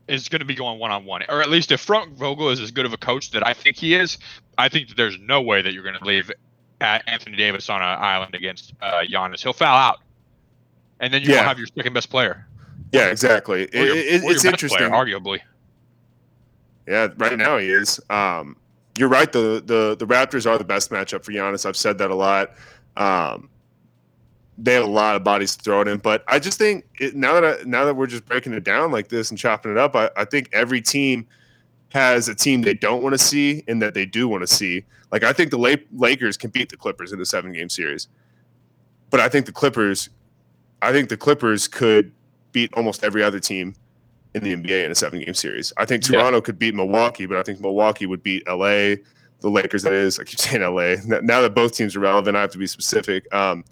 [0.07, 2.61] is going to be going one on one, or at least if Frank Vogel is
[2.61, 4.16] as good of a coach that I think he is,
[4.57, 6.31] I think that there's no way that you're going to leave
[6.81, 9.43] Anthony Davis on an island against uh, Giannis.
[9.43, 9.99] He'll foul out,
[11.01, 11.41] and then you yeah.
[11.41, 12.47] will have your second best player.
[12.93, 13.69] Yeah, exactly.
[13.73, 15.41] Your, it, it's interesting, player, arguably.
[16.87, 18.01] Yeah, right now he is.
[18.09, 18.57] Um,
[18.97, 19.31] you're right.
[19.31, 21.67] The, the the Raptors are the best matchup for Giannis.
[21.67, 22.53] I've said that a lot.
[22.97, 23.51] Um,
[24.57, 27.14] they have a lot of bodies to throw it in, but I just think it,
[27.14, 29.79] now that I, now that we're just breaking it down like this and chopping it
[29.79, 31.27] up, I, I think every team
[31.90, 34.85] has a team they don't want to see and that they do want to see.
[35.11, 38.09] Like I think the Lakers can beat the Clippers in the seven game series,
[39.11, 40.11] but I think the Clippers,
[40.83, 42.12] I think the Clippers could
[42.53, 43.74] beat almost every other team
[44.35, 45.72] in the NBA in a seven game series.
[45.77, 46.42] I think Toronto yeah.
[46.42, 48.96] could beat Milwaukee, but I think Milwaukee would beat LA.
[49.40, 50.18] The Lakers, that is.
[50.18, 50.96] I keep saying LA.
[51.20, 53.33] Now that both teams are relevant, I have to be specific.
[53.33, 53.64] Um,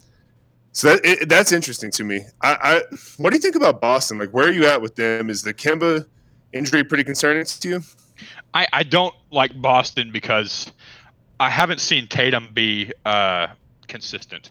[0.72, 2.20] so that it, that's interesting to me.
[2.42, 4.18] I, I, what do you think about Boston?
[4.18, 5.30] Like, where are you at with them?
[5.30, 6.06] Is the Kemba
[6.52, 7.82] injury pretty concerning to you?
[8.54, 10.70] I, I don't like Boston because
[11.38, 13.48] I haven't seen Tatum be uh,
[13.88, 14.50] consistent.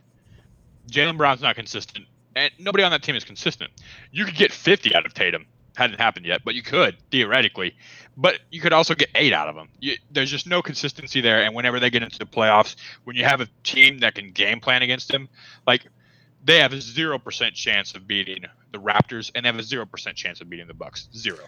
[0.91, 2.05] Jaylen Brown's not consistent,
[2.35, 3.71] and nobody on that team is consistent.
[4.11, 5.47] You could get 50 out of Tatum.
[5.75, 7.75] Hadn't happened yet, but you could theoretically.
[8.15, 9.67] But you could also get eight out of them.
[9.79, 11.43] You, there's just no consistency there.
[11.43, 14.61] And whenever they get into the playoffs, when you have a team that can game
[14.61, 15.27] plan against them,
[15.67, 15.85] like
[16.45, 19.85] they have a zero percent chance of beating the Raptors, and they have a zero
[19.85, 21.09] percent chance of beating the Bucks.
[21.13, 21.43] Zero.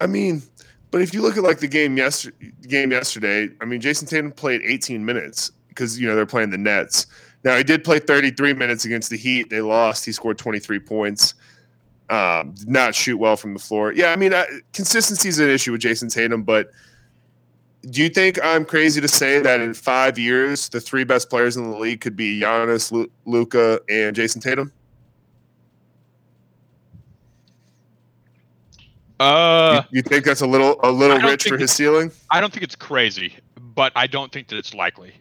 [0.00, 0.42] I mean,
[0.92, 4.30] but if you look at like the game yesterday, game yesterday, I mean, Jayson Tatum
[4.30, 7.06] played 18 minutes because you know they're playing the Nets.
[7.44, 9.50] Now he did play 33 minutes against the Heat.
[9.50, 10.04] They lost.
[10.04, 11.34] He scored 23 points.
[12.10, 13.92] Um, did not shoot well from the floor.
[13.92, 14.34] Yeah, I mean,
[14.74, 16.42] consistency is an issue with Jayson Tatum.
[16.42, 16.70] But
[17.88, 21.56] do you think I'm crazy to say that in five years, the three best players
[21.56, 24.70] in the league could be Giannis, Luka, and Jayson Tatum?
[29.22, 32.10] Uh, you, you, think that's a little a little rich for his ceiling?
[32.30, 33.34] I don't think it's crazy,
[33.74, 35.12] but I don't think that it's likely.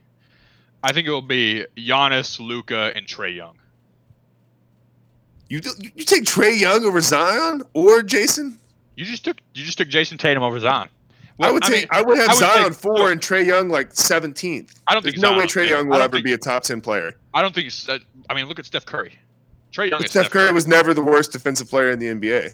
[0.83, 3.55] I think it will be Giannis, Luka, and Trae Young.
[5.49, 8.57] You you take Trae Young over Zion or Jayson?
[8.95, 10.89] You just took you just took Jayson Tatum over Zion.
[11.37, 13.07] Well, I would I take mean, I would have I would Zion take, four no,
[13.07, 14.79] and Trae Young like seventeenth.
[14.87, 16.81] I don't There's think no way Trae Young will ever think, be a top ten
[16.81, 17.13] player.
[17.33, 17.71] I don't think.
[18.29, 19.13] I mean, look at Steph Curry.
[19.71, 19.99] Trae Young.
[19.99, 22.53] Steph, Steph Curry, Curry was never the worst defensive player in the NBA.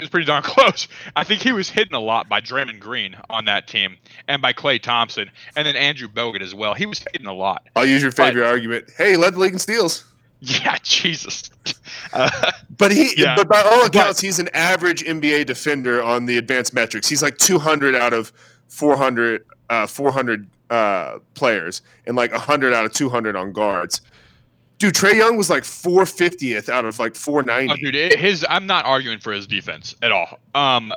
[0.00, 0.88] He was pretty darn close.
[1.14, 3.96] I think he was hidden a lot by Draymond Green on that team
[4.28, 6.72] and by Klay Thompson and then Andrew Bogut as well.
[6.74, 7.66] He was hidden a lot.
[7.76, 8.90] I'll use your favorite but, argument.
[8.96, 10.04] Hey, led the league in steals.
[10.40, 11.50] Yeah, Jesus.
[12.12, 13.36] Uh, But he, Yeah.
[13.36, 17.08] but by all accounts, he's an average NBA defender on the advanced metrics.
[17.08, 18.32] He's like 200 out of
[18.68, 24.00] 400, uh, 400 uh, players, and like 100 out of 200 on guards.
[24.80, 27.72] Dude, Trae Young was like 450th out of like 490.
[27.72, 30.38] oh, dude, it- his I'm not arguing for his defense at all.
[30.54, 30.92] Um,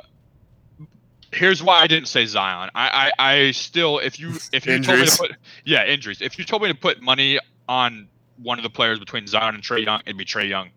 [1.32, 2.70] here's why I didn't say Zion.
[2.74, 5.32] I I, I still if you if you told me to put
[5.64, 6.20] yeah injuries.
[6.22, 8.08] If you told me to put money on
[8.42, 10.70] one of the players between Zion and Trae Young, it'd be Trae Young,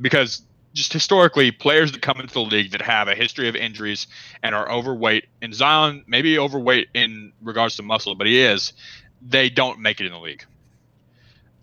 [0.00, 4.06] because just historically, players that come into the league that have a history of injuries
[4.42, 8.72] and are overweight, and Zion maybe overweight in regards to muscle, but he is,
[9.20, 10.44] they don't make it in the league.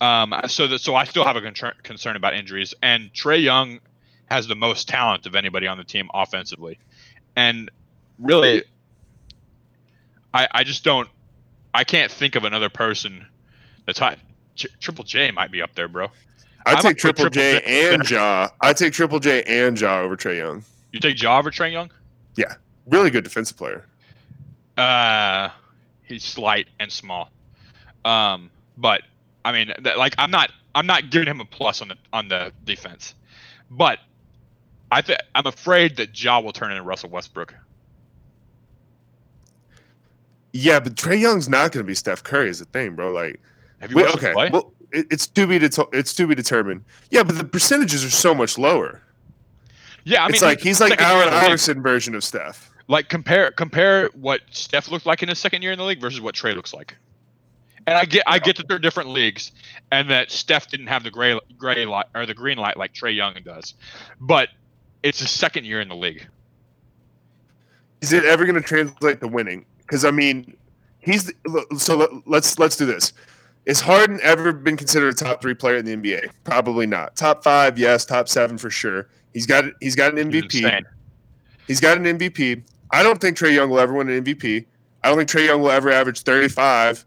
[0.02, 3.80] Um, so that so I still have a concern, concern about injuries, and Trae Young
[4.26, 6.80] has the most talent of anybody on the team offensively,
[7.36, 7.70] and
[8.18, 8.64] really,
[10.34, 11.10] I I just don't,
[11.74, 13.26] I can't think of another person
[13.86, 14.16] that's high.
[14.56, 16.08] Ch- Triple J might be up there, bro.
[16.66, 18.50] I I take Triple Triple J J and Ja.
[18.62, 20.64] I take Triple J and Ja over Trae Young.
[20.92, 21.92] You take Ja over Trae Young?
[22.36, 22.56] Yeah,
[22.88, 23.86] really good defensive player.
[24.78, 25.50] Uh,
[26.04, 27.30] he's slight and small.
[28.06, 29.02] Um, but
[29.46, 32.52] I mean, like I'm not I'm not giving him a plus on the on the
[32.66, 33.16] defense,
[33.72, 34.00] but
[34.92, 37.54] I think I'm afraid that Ja will turn into Russell Westbrook.
[40.54, 43.12] Yeah, but Trae Young's not going to be Steph Curry is the thing, bro.
[43.12, 43.40] Like,
[43.82, 44.50] Have you wait, watched okay, play?
[44.52, 46.84] well, it, it's to be det- it's to be determined.
[47.12, 49.02] Yeah, but the percentages are so much lower.
[50.06, 51.30] yeah, I mean, it's like he's like Allen.
[51.30, 52.72] Iverson version of Steph.
[52.88, 56.20] Like compare compare what Steph looked like in his second year in the league versus
[56.20, 56.98] what Trae looks like.
[57.90, 59.52] And I get I get that they're different leagues,
[59.92, 63.16] and that Steph didn't have the gray gray light or the green light like Trae
[63.16, 63.74] Young does,
[64.22, 64.50] but
[65.02, 66.28] it's his second year in the league.
[68.02, 69.66] Is it ever going to translate to winning?
[69.80, 70.56] Because I mean,
[71.00, 71.32] he's
[71.78, 71.98] so.
[71.98, 73.12] let- Let's let's do this.
[73.66, 76.30] Is Harden ever been considered a top three player in the NBA?
[76.44, 77.16] Probably not.
[77.16, 78.06] Top five, yes.
[78.06, 79.08] Top seven for sure.
[79.34, 80.84] He's got he's got an MVP.
[81.68, 82.62] He's got an MVP.
[82.92, 84.66] I don't think Trae Young will ever win an MVP.
[85.04, 87.06] I don't think Trae Young will ever average 35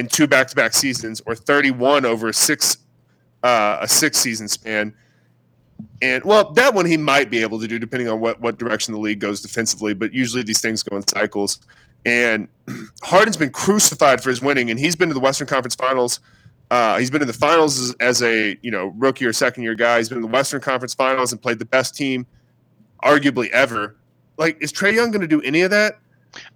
[0.00, 2.78] in two back-to-back seasons or 31 over a six
[3.42, 4.94] uh, a six season span.
[6.02, 8.94] And well, that one he might be able to do depending on what what direction
[8.94, 9.94] the league goes defensively.
[9.94, 11.60] But usually these things go in cycles.
[12.06, 12.48] And
[13.02, 16.20] Harden's been crucified for his winning, and he's been to the Western Conference Finals.
[16.70, 19.74] Uh, he's been in the finals as, as a you know rookie or second year
[19.74, 19.98] guy.
[19.98, 22.26] He's been in the Western Conference Finals and played the best team,
[23.04, 23.96] arguably ever.
[24.38, 25.98] Like, is Trae Young going to do any of that?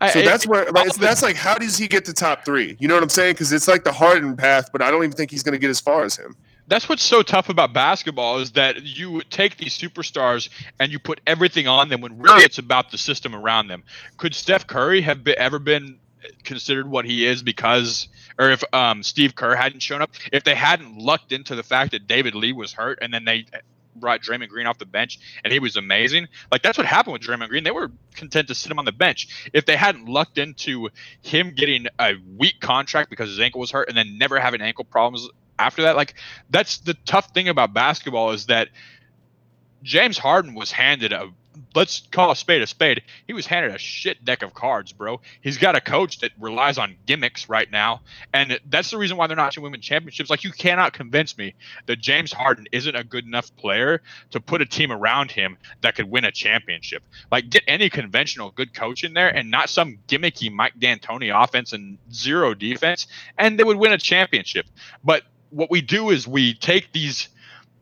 [0.01, 2.77] I- So that's where like, that's like, how does he get to top three?
[2.79, 3.35] You know what I'm saying?
[3.35, 5.71] Because it's like the Harden path, but I don't even think he's going to get
[5.71, 6.37] as far as him.
[6.67, 10.49] that's what's so tough about basketball is that you take these superstars
[10.81, 13.83] and you put everything on them when really it's about the system around them.
[14.17, 15.99] Could Steph Curry have ever been
[16.43, 18.09] considered what he is because,
[18.39, 21.91] or if um, Steve Kerr hadn't shown up, if they hadn't lucked into the fact
[21.93, 23.45] that David Lee was hurt and then they
[23.97, 27.23] brought Draymond Green off the bench and he was amazing, like that's what happened with
[27.23, 27.65] Draymond Green.
[27.65, 29.51] They were content to sit him on the bench.
[29.53, 30.91] If they hadn't lucked into
[31.23, 34.85] him getting a weak contract because his ankle was hurt and then never having ankle
[34.85, 35.29] problems
[35.59, 36.15] after that, like
[36.51, 38.69] that's the tough thing about basketball is that
[39.83, 41.31] James Harden was handed a
[41.75, 43.03] let's call a spade a spade.
[43.27, 45.21] He was handed a shit deck of cards, bro.
[45.41, 48.01] He's got a coach that relies on gimmicks right now,
[48.33, 50.31] and that's the reason why they're not winning championships.
[50.31, 51.55] Like you cannot convince me
[51.87, 55.95] that James Harden isn't a good enough player to put a team around him that
[55.95, 57.03] could win a championship.
[57.31, 61.73] Like get any conventional good coach in there and not some gimmicky Mike D'Antoni offense
[61.73, 63.07] and zero defense,
[63.39, 64.67] and they would win a championship.
[65.03, 67.29] But what we do is we take these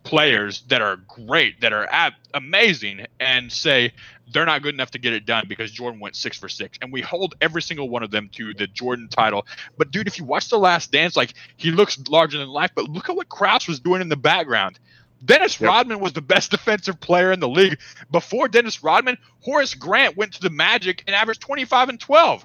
[0.04, 3.92] players that are great, that are ab- amazing, and say
[4.32, 6.92] they're not good enough to get it done because Jordan went six for six, and
[6.92, 9.46] we hold every single one of them to the Jordan title.
[9.78, 12.88] But dude, if you watch The Last Dance, like he looks larger than life, but
[12.88, 14.78] look at what Krause was doing in the background.
[15.24, 15.68] Dennis Yep.
[15.68, 17.78] Rodman was the best defensive player in the league.
[18.10, 22.44] Before Dennis Rodman, Horace Grant went to the Magic and averaged 25 and 12.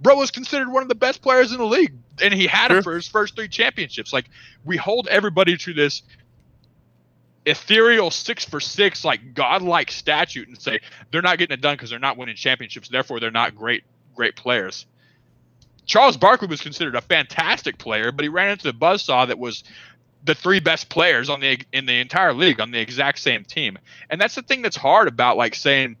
[0.00, 2.78] Bro was considered one of the best players in the league, and he had Sure.
[2.78, 4.12] it for his first three championships.
[4.12, 4.26] Like
[4.64, 6.02] we hold everybody to this
[7.46, 10.80] ethereal six for six, like godlike statute, and say
[11.10, 12.88] they're not getting it done because they're not winning championships.
[12.88, 14.86] Therefore, they're not great, great players.
[15.86, 19.64] Charles Barkley was considered a fantastic player, but he ran into the buzzsaw that was
[20.24, 23.78] the three best players on the in the entire league on the exact same team.
[24.08, 25.96] And that's the thing that's hard about like saying,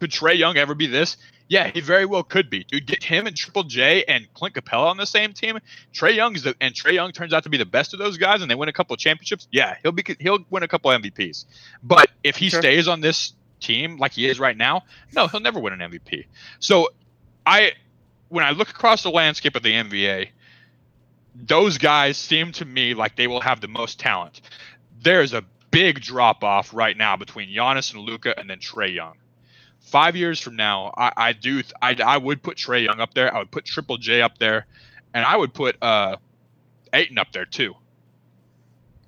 [0.00, 1.16] could Trae Young ever be this?
[1.48, 2.64] Yeah, he very well could be.
[2.64, 5.58] Dude, get him and Triple J and Clint Capela on the same team.
[5.94, 8.42] Trae Young's the, and Trae Young turns out to be the best of those guys,
[8.42, 9.46] and they win a couple of championships.
[9.52, 11.44] Yeah, he'll be he'll win a couple of MVPs.
[11.82, 12.58] But if he Okay.
[12.58, 14.82] stays on this team like he is right now,
[15.14, 16.26] no, he'll never win an MVP.
[16.58, 16.88] So,
[17.46, 17.72] I
[18.28, 20.30] when I look across the landscape of the NBA,
[21.36, 24.40] those guys seem to me like they will have the most talent.
[25.00, 29.14] There's a big drop off right now between Giannis and Luka, and then Trae Young.
[29.86, 33.32] Five years from now, I, I do I, I would put Trae Young up there.
[33.32, 34.66] I would put Triple J up there,
[35.14, 36.16] and I would put uh,
[36.92, 37.72] Ayton up there too.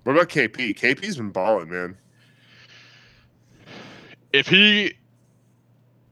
[0.05, 0.79] What about KP?
[0.79, 1.99] KP's been balling, man.
[4.33, 4.95] If he,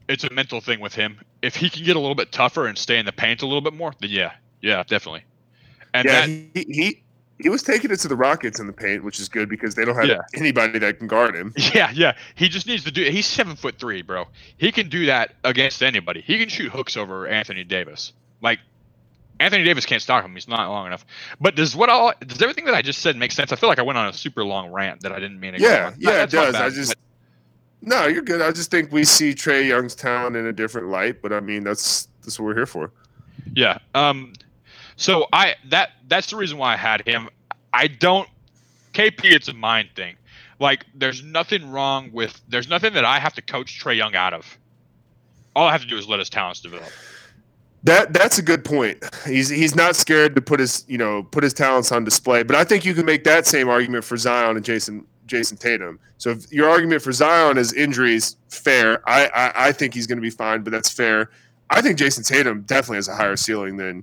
[0.08, 1.20] it's a mental thing with him.
[1.42, 3.60] If he can get a little bit tougher and stay in the paint a little
[3.60, 5.22] bit more, then yeah, yeah, definitely.
[5.94, 7.02] And yeah, that, he, he
[7.38, 9.84] he was taking it to the Rockets in the paint, which is good because they
[9.84, 10.20] don't have yeah.
[10.34, 11.52] anybody that can guard him.
[11.74, 12.16] Yeah, yeah.
[12.34, 13.04] He just needs to do.
[13.04, 14.26] He's seven foot three, bro.
[14.56, 16.22] He can do that against anybody.
[16.22, 18.12] He can shoot hooks over Anthony Davis.
[18.40, 18.60] Like
[19.40, 20.32] Anthony Davis can't stop him.
[20.34, 21.04] He's not long enough.
[21.40, 23.52] But does what all does everything that I just said make sense?
[23.52, 25.60] I feel like I went on a super long rant that I didn't mean to.
[25.60, 26.52] Yeah, yeah, it does.
[26.52, 26.90] Bad, I just.
[26.90, 28.40] But, no, you're good.
[28.40, 31.64] I just think we see Trae Young's talent in a different light, but I mean
[31.64, 32.90] that's that's what we're here for.
[33.54, 33.78] Yeah.
[33.94, 34.32] Um.
[34.96, 37.28] So I that that's the reason why I had him.
[37.72, 38.28] I don't
[38.94, 39.24] KP.
[39.24, 40.16] It's a mind thing.
[40.58, 44.32] Like there's nothing wrong with there's nothing that I have to coach Trae Young out
[44.32, 44.58] of.
[45.54, 46.90] All I have to do is let his talents develop.
[47.84, 49.04] That that's a good point.
[49.26, 52.42] He's he's not scared to put his you know put his talents on display.
[52.42, 56.00] But I think you can make that same argument for Zion and Jayson Jayson Tatum.
[56.18, 59.06] So if your argument for Zion is injuries, fair.
[59.08, 61.30] I I, I think he's going to be fine, but that's fair.
[61.68, 64.02] I think Jayson Tatum definitely has a higher ceiling than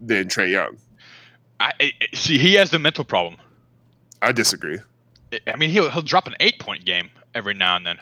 [0.00, 0.76] than Trae Young.
[1.58, 2.38] I, I see.
[2.38, 3.36] He has the mental problem.
[4.22, 4.78] I disagree.
[5.46, 7.98] I mean, he'll he'll drop an eight point game every now and then.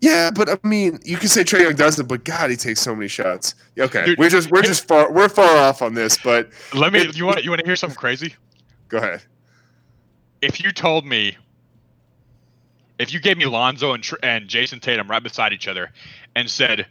[0.00, 2.94] Yeah, but I mean, you can say Trae Young doesn't, but God, he takes so
[2.94, 3.54] many shots.
[3.78, 7.00] Okay, Dude, we're just we're just far we're far off on this, but let me.
[7.00, 8.34] It, you want you want to hear something crazy?
[8.88, 9.22] Go ahead.
[10.40, 11.36] If you told me,
[12.98, 15.92] if you gave me Lonzo and and Jayson Tatum right beside each other,
[16.34, 16.86] and said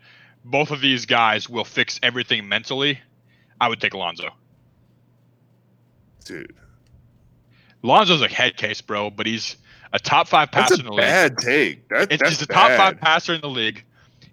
[0.45, 3.00] both of these guys will fix everything mentally,
[3.60, 4.30] I would take Alonzo.
[6.26, 6.56] Dude,
[7.82, 9.58] Lonzo's a head case, bro, but he's
[9.93, 11.39] a top five passer that's a in the bad league.
[11.39, 11.89] take.
[11.89, 13.84] That, it's, he's a top five passer in the league.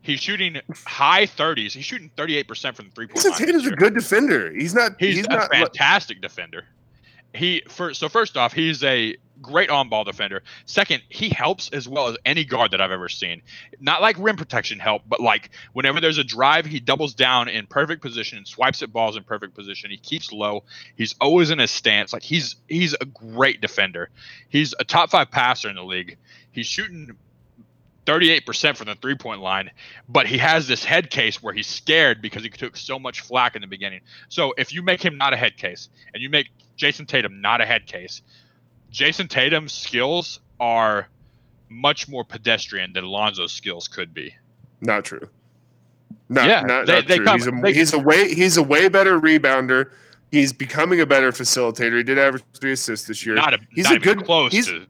[0.03, 1.73] He's shooting high 30s.
[1.73, 3.39] He's shooting 38% from the three point line.
[3.39, 4.53] Tatum's a good defender.
[4.53, 4.93] He's not.
[5.01, 6.65] He's, he's a not, fantastic defender.
[7.35, 7.99] He first.
[7.99, 10.42] So first off, he's a great on ball defender.
[10.64, 13.42] Second, he helps as well as any guard that I've ever seen.
[13.81, 17.66] Not like rim protection help, but like whenever there's a drive, he doubles down in
[17.66, 19.90] perfect position and swipes at balls in perfect position.
[19.90, 20.64] He keeps low.
[20.96, 22.12] He's always in his stance.
[22.12, 24.11] Like he's he's a great defender.
[24.49, 26.16] He's a top five passer in the league.
[26.53, 27.16] He's shooting
[28.07, 29.70] 38% from the three point line,
[30.09, 33.57] but he has this head case where he's scared because he took so much flack
[33.57, 34.01] in the beginning.
[34.29, 37.61] So if you make him not a head case and you make Jayson Tatum not
[37.61, 38.22] a head case,
[38.92, 41.09] Jayson Tatum's skills are
[41.68, 44.35] much more pedestrian than Lonzo's skills could be.
[44.81, 45.29] Not true.
[46.29, 47.25] Not, yeah, not, they, not they true.
[47.25, 49.90] Come, he's, a, they, he's a way he's a way better rebounder.
[50.33, 51.99] He's becoming a better facilitator.
[51.99, 53.37] He did average three assists this year.
[53.37, 54.87] Not a, he's not a good close he's, to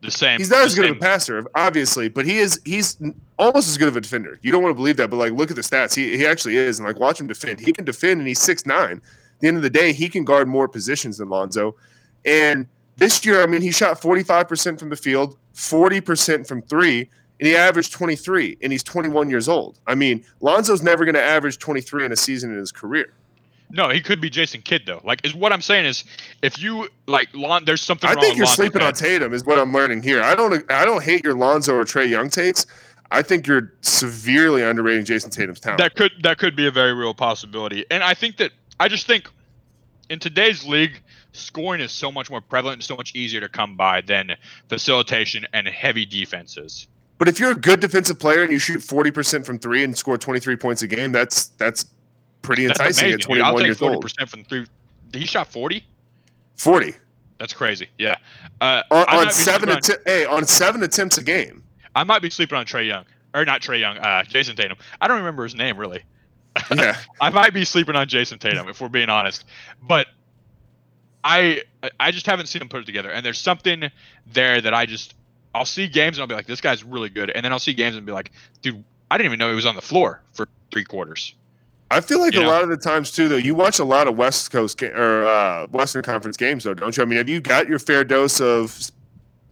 [0.00, 0.38] the same.
[0.38, 0.92] He's not as good same.
[0.92, 2.98] of a passer, obviously, but he is he's
[3.38, 4.38] almost as good of a defender.
[4.42, 5.94] You don't want to believe that, but like look at the stats.
[5.94, 7.60] He he actually is, and like watch him defend.
[7.60, 8.96] He can defend, and he's six nine.
[8.96, 11.76] At the end of the day, he can guard more positions than Lonzo,
[12.24, 12.66] and
[12.96, 17.56] this year, I mean, he shot 45% from the field, 40% from three, and he
[17.56, 19.78] averaged 23, and he's 21 years old.
[19.86, 23.12] I mean, Lonzo's never going to average 23 in a season in his career.
[23.70, 25.00] No, he could be Jason Kidd though.
[25.02, 26.04] Like, is what I'm saying is,
[26.42, 28.06] if you like, Lon, there's something.
[28.08, 30.22] Wrong with I think you're Lonzo sleeping on Tatum, is what I'm learning here.
[30.22, 32.66] I don't, I don't hate your Lonzo or Trae Young takes.
[33.10, 35.78] I think you're severely underrating Jayson Tatum's talent.
[35.78, 39.06] That could, that could be a very real possibility, and I think that I just
[39.06, 39.28] think
[40.10, 41.00] in today's league,
[41.34, 44.34] scoring is so much more prevalent and so much easier to come by than
[44.68, 46.86] facilitation and heavy defenses.
[47.18, 50.18] But if you're a good defensive player and you shoot 40% from three and score
[50.18, 51.86] 23 points a game, that's that's
[52.42, 53.20] pretty that's enticing amazing.
[53.20, 54.30] at 21 I'll take years 40% old.
[54.30, 54.66] from three.
[55.10, 55.84] Did he shot 40?
[56.56, 56.94] 40.
[57.38, 57.88] That's crazy.
[57.98, 58.16] Yeah.
[58.60, 61.62] Uh, on, on seven atti- hey, on seven attempts a game.
[61.94, 63.04] I might be sleeping on Trae Young.
[63.34, 64.76] Or not Trae Young, uh, Jayson Tatum.
[65.00, 66.02] I don't remember his name really.
[66.74, 66.96] Yeah.
[67.20, 69.44] I might be sleeping on Jayson Tatum if we're being honest.
[69.82, 70.06] But
[71.24, 71.62] I
[71.98, 73.10] I just haven't seen him put it together.
[73.10, 73.90] And there's something
[74.26, 75.14] there that I just
[75.54, 77.30] I'll see games and I'll be like, this guy's really good.
[77.30, 78.30] And then I'll see games and be like,
[78.62, 81.34] dude, I didn't even know he was on the floor for three quarters.
[81.90, 82.50] I feel like you a know?
[82.50, 85.26] lot of the times too, though, you watch a lot of West Coast ga- or
[85.26, 87.02] uh, Western Conference games, though, don't you?
[87.02, 88.76] I mean, have you got your fair dose of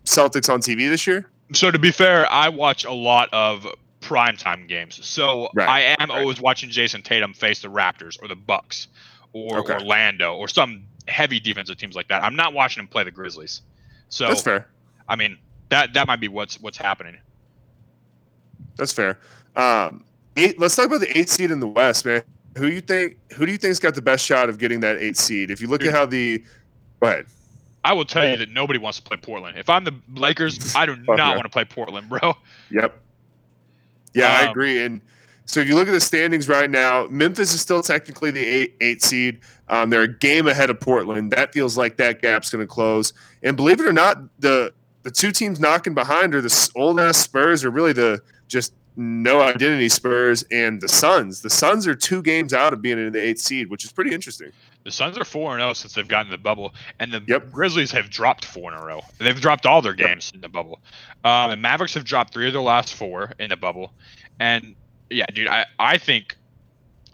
[0.05, 1.31] Celtics on TV this year?
[1.53, 3.67] So to be fair, I watch a lot of
[4.01, 5.05] primetime games.
[5.07, 5.69] So right.
[5.69, 6.21] I am right.
[6.21, 8.89] always watching Jayson Tatum face the Raptors or the Bucks
[9.33, 9.75] or okay.
[9.75, 12.23] Orlando or some heavy defensive teams like that.
[12.23, 13.63] I'm not watching him play the Grizzlies.
[14.09, 14.69] So that's fair.
[15.09, 15.39] I mean,
[15.69, 17.17] that that might be what's what's happening.
[18.77, 19.19] That's fair.
[19.57, 20.05] Um,
[20.37, 22.23] eight, let's talk about the eight seed in the West, man.
[22.57, 25.17] who you think who do you think's got the best shot of getting that eight
[25.17, 25.51] seed?
[25.51, 26.43] If you look at how the
[27.01, 27.27] go ahead.
[27.85, 29.59] I will tell you that nobody wants to play Portland.
[29.59, 31.31] If I'm the Lakers, I do not yeah.
[31.31, 32.35] want to play Portland, bro.
[32.71, 32.97] Yep.
[34.15, 34.85] Yeah, I Um, agree.
[34.85, 35.01] And
[35.47, 38.77] so if you look at the standings right now, Memphis is still technically the eight
[38.81, 39.41] eight seed.
[39.73, 41.33] Um, they're a game ahead of Portland.
[41.33, 43.15] That feels like that gap's going to close.
[43.43, 47.17] And believe it or not, the the two teams knocking behind are the old ass
[47.17, 51.41] Spurs, or really the just no identity Spurs and the Suns.
[51.41, 54.13] The Suns are two games out of being in the eighth seed, which is pretty
[54.15, 54.53] interesting.
[54.85, 57.51] The Suns are four and zero since they've gotten the bubble, and the Yep.
[57.51, 59.01] Grizzlies have dropped four in a row.
[59.19, 60.81] They've dropped all their games in the bubble.
[61.25, 63.95] Um, and Mavericks have dropped three of their last four in the bubble.
[64.39, 64.75] And
[65.09, 66.37] yeah, dude, I, I think,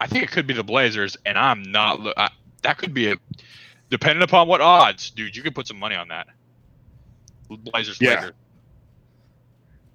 [0.01, 2.01] I think it could be the Blazers, and I'm not.
[2.17, 2.29] I,
[2.61, 3.15] that could be a,
[3.89, 5.35] depending upon what odds, dude.
[5.35, 6.27] You could put some money on that.
[7.49, 8.09] Blazers, Yeah.
[8.15, 8.31] Lakers.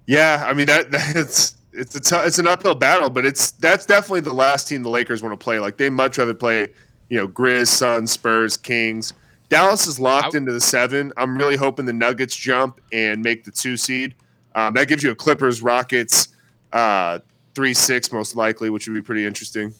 [0.07, 3.85] Yeah, I mean that that's it's a t- it's an uphill battle, but it's that's
[3.85, 5.59] definitely the last team the Lakers want to play.
[5.59, 6.67] Like they much rather play,
[7.09, 9.13] you know, Grizz, Suns, Spurs, Kings.
[9.49, 11.13] Dallas is locked into the seven.
[11.17, 14.15] I'm really hoping the Nuggets jump and make the two seed.
[14.55, 16.29] Um, that gives you a Clippers, Rockets,
[16.73, 17.19] uh,
[17.53, 19.73] three six most likely, which would be pretty interesting.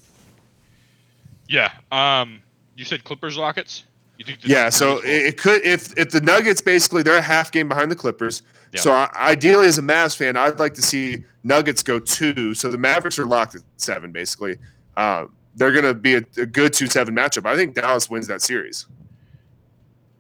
[1.47, 1.71] Yeah.
[1.91, 2.41] Um,
[2.75, 3.83] you said Clippers, Rockets.
[4.17, 4.39] You think?
[4.43, 7.91] Yeah, so it, it could if if the Nuggets basically they're a half game behind
[7.91, 8.43] the Clippers.
[8.71, 8.81] Yeah.
[8.81, 12.53] So I, ideally, as a Mavs fan, I'd like to see Nuggets go two.
[12.53, 14.57] So the Mavericks are locked at seven, basically.
[14.95, 17.45] Uh, they're going to be a, a good two seven matchup.
[17.45, 18.85] I think Dallas wins that series.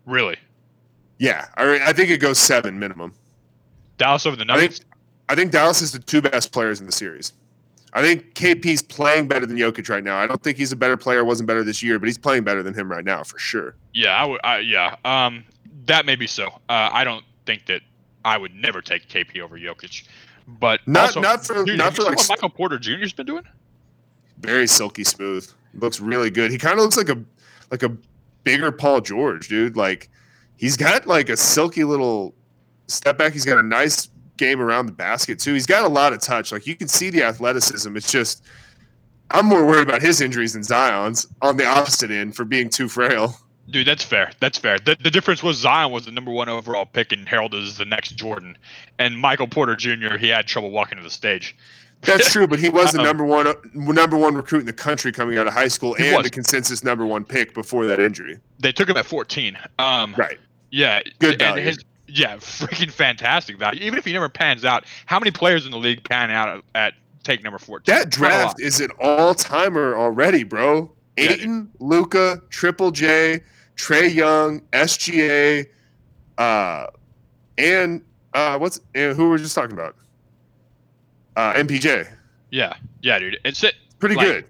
[0.05, 0.37] really
[1.17, 3.13] Yeah, I, I think it goes seven minimum.
[3.97, 4.81] Dallas over the I think Nuggets.
[5.27, 7.33] I think Dallas is the two best players in the series.
[7.95, 10.17] I think KP's playing better than Jokic right now.
[10.17, 11.23] I don't think he's a better player.
[11.23, 13.75] Wasn't better this year, but he's playing better than him right now for sure.
[13.93, 14.67] Yeah, I would.
[14.67, 15.45] Yeah, um,
[15.85, 16.47] that may be so.
[16.69, 17.81] Uh, I don't think that
[18.25, 20.03] I would never take KP over Jokic,
[20.45, 23.43] but Not- also, not for- dude, not for like- what Michael Porter Jr.'s been doing.
[24.39, 25.49] very silky smooth.
[25.75, 26.51] Looks really good.
[26.51, 27.17] He kind of looks like a
[27.71, 27.89] like a
[28.43, 29.77] bigger Paul George, dude.
[29.77, 30.09] Like
[30.57, 32.35] he's got like a silky little
[32.87, 33.31] step back.
[33.31, 35.53] He's got a nice game around the basket too.
[35.53, 36.51] He's got a lot of touch.
[36.51, 37.95] Like you can see the athleticism.
[37.95, 38.43] It's just
[39.31, 42.87] I'm more worried about his injuries than Zion's on the opposite end for being too
[42.87, 43.37] frail.
[43.69, 44.31] Dude, that's fair.
[44.39, 44.77] That's fair.
[44.77, 47.85] The, the difference was Zion was the number one overall pick and heralded is the
[47.85, 48.55] next Jordan,
[48.99, 50.17] and Michael Porter Jr.
[50.17, 51.55] He had trouble walking to the stage.
[52.01, 55.11] That's true, but he was the Um, number one number one recruit in the country
[55.11, 58.37] coming out of high school and the consensus number one pick before that injury.
[58.59, 59.57] They took him at 14.
[59.79, 60.37] Um, Right.
[60.69, 61.63] Yeah, Good and value.
[61.63, 63.81] his yeah, freaking fantastic value.
[63.83, 66.93] Even if he never pans out, how many players in the league pan out at,
[67.23, 67.83] take number 14?
[67.93, 68.39] That Not a lot.
[68.55, 70.91] draft is an all timer already, bro.
[71.17, 71.31] Yeah.
[71.31, 73.41] Ayton, Luka, Triple J,
[73.77, 75.65] Trae Young, SGA,
[76.37, 76.87] uh,
[77.57, 78.03] and
[78.33, 79.95] uh, what's and who were we just talking about?
[81.35, 82.07] Uh, MPJ.
[82.51, 83.37] Yeah, yeah, dude.
[83.45, 83.75] It's it.
[83.99, 84.45] Pretty Like- good.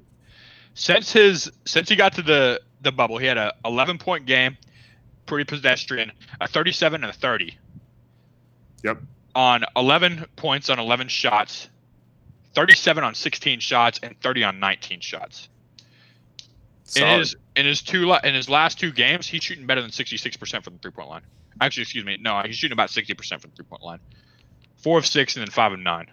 [0.73, 4.57] since his since he got to the the bubble, he had a 11 point game,
[5.25, 6.11] pretty pedestrian,
[6.41, 7.57] a 37 and a 30.
[8.83, 9.01] Yep.
[9.35, 11.69] On 11 points on 11 shots,
[12.53, 15.49] 37 on 16 shots, and 30 on 19 shots.
[16.95, 20.63] In his in his two in his last two games, he's shooting better than 66%
[20.63, 21.23] from the three point line.
[21.59, 23.99] Actually, excuse me, no, he's shooting about 60% from the three point line.
[24.77, 26.05] Four of six and then five of nine.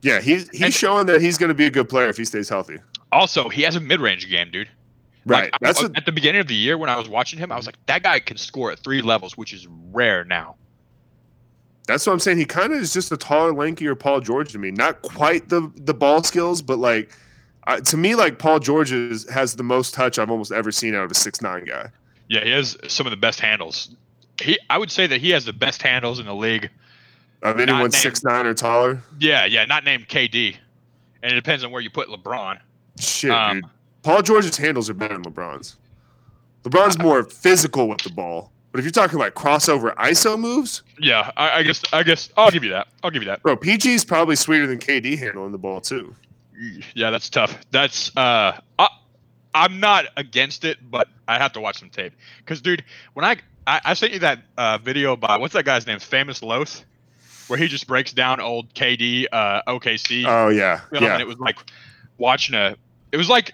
[0.00, 2.24] yeah, he's he's and- showing that he's going to be a good player if he
[2.24, 2.78] stays healthy.
[3.12, 4.68] Also, he has a mid range game, dude.
[5.30, 5.52] Right.
[5.52, 7.56] Like, That's a, at the beginning of the year when I was watching him, I
[7.56, 10.56] was like, that guy can score at three levels, which is rare now.
[11.86, 12.38] that's what I'm saying.
[12.38, 14.70] He kind of is just a taller, lankier Paul George to me.
[14.70, 17.10] Not quite the the ball skills, but like
[17.66, 20.94] uh, to me, like Paul George is, has the most touch I've almost ever seen
[20.94, 21.90] out of a six nine guy.
[22.28, 23.90] Yeah, he has some of the best handles.
[24.40, 26.70] He, I would say that he has the best handles in the league.
[27.42, 29.02] Of anyone named- six nine or taller.
[29.18, 30.56] Yeah, yeah, not named KD,
[31.22, 32.58] and it depends on where you put LeBron.
[33.00, 33.70] Shit, Um, dude.
[34.02, 35.76] Paul George's handles are better than LeBron's.
[36.64, 38.52] LeBron's more physical with the ball.
[38.70, 42.50] But if you're talking like crossover ISO moves, Yeah, I, I guess, I guess I'll
[42.50, 42.88] give you that.
[43.02, 43.42] I'll give you that.
[43.42, 46.14] bro, PG's probably sweeter than KD handling the ball too.
[46.94, 47.58] Yeah, that's tough.
[47.70, 48.88] That's uh, I,
[49.54, 52.12] I'm not against it, but I have to watch some tape.
[52.46, 52.84] Cause, dude,
[53.14, 53.36] when I
[53.66, 55.98] I, I sent you that uh, video by what's that guy's name?
[55.98, 56.84] Famous Loth,
[57.46, 61.12] where he just breaks down old KD uh, OKC Oh yeah, yeah.
[61.14, 61.56] and it was like
[62.18, 62.76] watching a.
[63.12, 63.52] It was like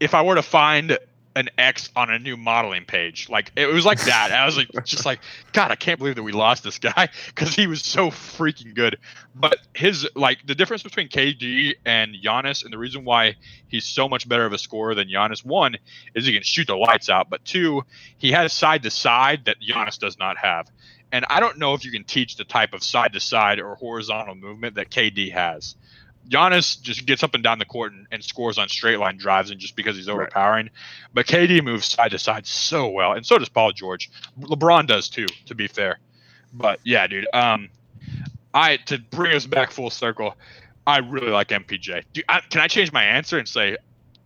[0.00, 0.98] if I were to find
[1.36, 4.32] an X on a new modeling page, like it was like that.
[4.32, 5.20] I was like, just like,
[5.52, 8.98] God, I can't believe that we lost this guy because he was so freaking good.
[9.34, 13.36] But his like the difference between KD and Giannis, and the reason why
[13.68, 15.76] he's so much better of a scorer than Giannis, one
[16.14, 17.82] is he can shoot the lights out, but two,
[18.16, 20.68] he has side to side that Giannis does not have.
[21.10, 23.76] And I don't know if you can teach the type of side to side or
[23.76, 25.74] horizontal movement that KD has
[26.28, 29.50] Giannis just gets up and down the court and, and scores on straight line drives,
[29.50, 30.66] and just because he's overpowering.
[30.66, 30.72] Right.
[31.14, 34.10] But KD moves side to side so well, and so does Paul George.
[34.40, 35.98] LeBron does too, to be fair.
[36.52, 37.26] But yeah, dude.
[37.32, 37.70] Um,
[38.54, 40.34] I to bring us back full circle,
[40.86, 42.04] I really like MPJ.
[42.28, 43.76] I, can I change my answer and say,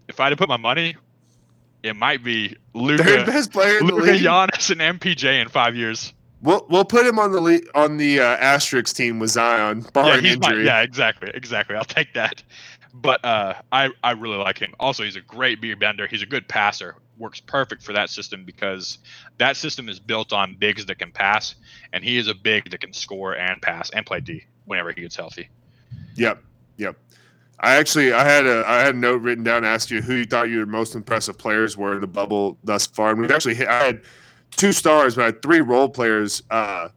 [0.08, 0.96] if I had to put my money,
[1.82, 6.12] it might be Luka, Third best player Luka, Giannis, and MPJ in five years.
[6.42, 10.24] We'll we'll put him on the le- on the uh, asterisk team with Zion, barring
[10.24, 10.56] yeah, injury.
[10.56, 11.76] My, yeah, exactly, exactly.
[11.76, 12.42] I'll take that.
[12.94, 14.74] But uh, I I really like him.
[14.80, 16.06] Also, he's a great beer bender.
[16.06, 16.96] He's a good passer.
[17.16, 18.98] Works perfect for that system because
[19.38, 21.54] that system is built on bigs that can pass,
[21.92, 25.00] and he is a big that can score and pass and play D whenever he
[25.02, 25.48] gets healthy.
[26.16, 26.42] Yep,
[26.76, 26.96] yep.
[27.60, 30.14] I actually I had a I had a note written down to ask you who
[30.14, 33.10] you thought your most impressive players were in the bubble thus far.
[33.12, 34.02] And we've actually hit, I had
[34.56, 36.88] two stars, but I had three role players uh,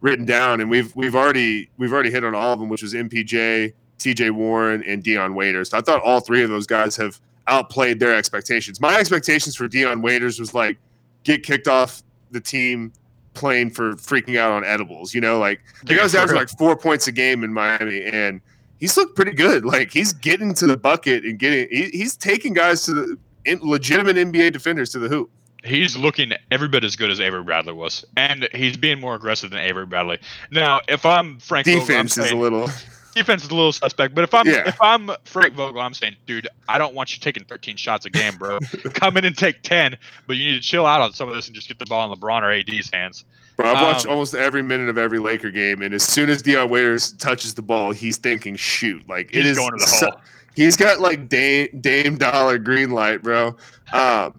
[0.00, 2.94] written down, and we've we've already we've already hit on all of them, which was
[2.94, 4.30] MPJ, T.J.
[4.30, 5.70] Warren, and Dion Waiters.
[5.70, 8.80] So I thought all three of those guys have outplayed their expectations.
[8.80, 10.78] My expectations for Dion Waiters was like
[11.24, 12.92] get kicked off the team
[13.34, 15.14] playing for freaking out on edibles.
[15.14, 18.40] You know, like the guy was averaging like four points a game in Miami, and
[18.78, 19.64] he's looked pretty good.
[19.64, 23.60] Like he's getting to the bucket and getting he, he's taking guys to the in,
[23.62, 25.30] legitimate NBA defenders to the hoop
[25.64, 29.50] he's looking every bit as good as Avery Bradley was, and he's being more aggressive
[29.50, 30.18] than Avery Bradley.
[30.50, 32.68] Now, if I'm Frank, defense Vogel, saying, is a little
[33.14, 34.14] defense is a little suspect.
[34.14, 34.68] But if I'm yeah.
[34.68, 38.10] if I'm Frank Vogel, I'm saying, dude, I don't want you taking 13 shots a
[38.10, 38.58] game, bro.
[38.94, 39.96] Come in and take 10,
[40.26, 42.10] but you need to chill out on some of this and just get the ball
[42.10, 43.24] in LeBron or AD's hands.
[43.56, 46.40] Bro, I've watched um, almost every minute of every Laker game, and as soon as
[46.42, 50.10] Dion Waiters touches the ball, he's thinking, shoot, like it is going to the so,
[50.10, 50.20] hole.
[50.54, 53.56] He's got like Dame, Dame Dollar green light, bro.
[53.92, 54.38] Um,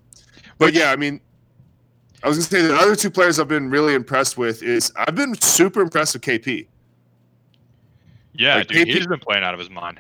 [0.58, 1.20] but yeah, I mean,
[2.24, 5.16] I was gonna say the other two players I've been really impressed with is I've
[5.16, 6.68] been super impressed with KP.
[8.34, 10.00] Yeah, like dude, KP, he's been playing out of his mind.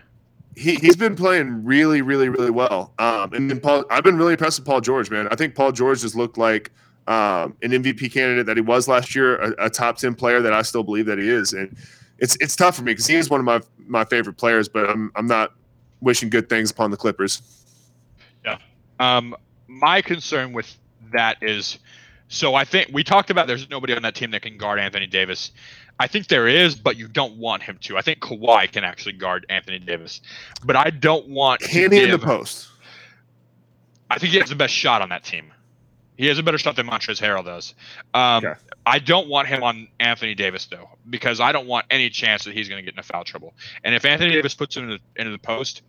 [0.55, 2.93] He he's been playing really, really, really well.
[2.99, 5.27] Um, and then Paul, I've been really impressed with Paul George, man.
[5.31, 6.71] I think Paul George has looked like
[7.07, 10.53] um, an MVP candidate that he was last year, a, a, top ten player that
[10.53, 11.51] I still believe that he is.
[11.51, 11.75] And
[12.19, 14.89] it's it's tough for me because he is one of my my favorite players, but
[14.89, 15.51] I'm I'm not
[15.99, 17.41] wishing good things upon the Clippers.
[18.45, 18.57] Yeah.
[18.99, 19.35] Um,
[19.73, 20.75] my concern with
[21.11, 21.79] that is
[22.27, 25.07] so I think we talked about there's nobody on that team that can guard Anthony
[25.07, 25.51] Davis.
[25.99, 27.97] I think there is, but you don't want him to.
[27.97, 30.21] I think Kawhi can actually guard Anthony Davis,
[30.65, 31.61] but I don't want.
[31.61, 32.69] Can he in the post?
[34.09, 35.51] I think he has the best shot on that team.
[36.17, 37.73] He has a better shot than Montrezl Harrell does.
[38.13, 38.59] Um, okay.
[38.85, 42.53] I don't want him on Anthony Davis though, because I don't want any chance that
[42.53, 43.53] he's going to get into foul trouble.
[43.83, 45.81] And if Anthony Davis puts him into the, into the post,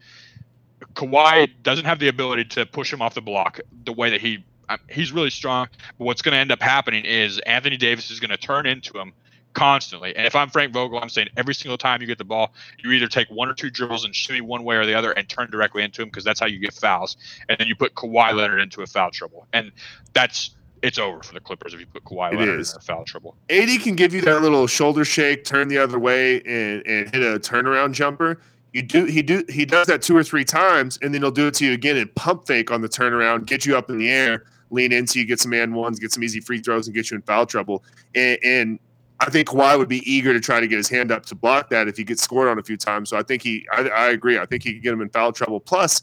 [0.95, 4.45] Kawhi doesn't have the ability to push him off the block the way that he
[4.91, 5.69] he's really strong.
[5.99, 8.99] But what's going to end up happening is Anthony Davis is going to turn into
[8.99, 9.13] him
[9.55, 10.15] constantly.
[10.17, 12.91] And if I'm Frank Vogel, I'm saying every single time you get the ball, you
[12.91, 15.51] either take one or two dribbles and shimmy one way or the other and turn
[15.51, 17.17] directly into him because that's how you get fouls.
[17.49, 19.73] And then you put Kawhi Leonard into a foul trouble, and
[20.13, 20.51] that's
[20.83, 22.75] it's over for the Clippers if you put Kawhi it Leonard is.
[22.75, 23.37] in foul trouble.
[23.49, 27.23] AD can give you that little shoulder shake, turn the other way, and, and hit
[27.23, 28.41] a turnaround jumper.
[28.75, 31.47] You do he do he does that two or three times, and then he'll do
[31.47, 34.11] it to you again and pump fake on the turnaround, get you up in the
[34.11, 37.09] air, lean into you, get some and ones, get some easy free throws, and get
[37.09, 37.85] you in foul trouble.
[38.17, 38.79] And, and
[39.21, 41.71] I think Kawhi would be eager to try to get his hand up to block
[41.71, 43.11] that if he gets scored on a few times.
[43.11, 44.39] So I think he, I, I agree.
[44.39, 45.61] I think he could get him in foul trouble.
[45.61, 46.03] Plus,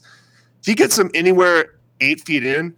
[0.60, 2.74] if he gets him anywhere eight feet in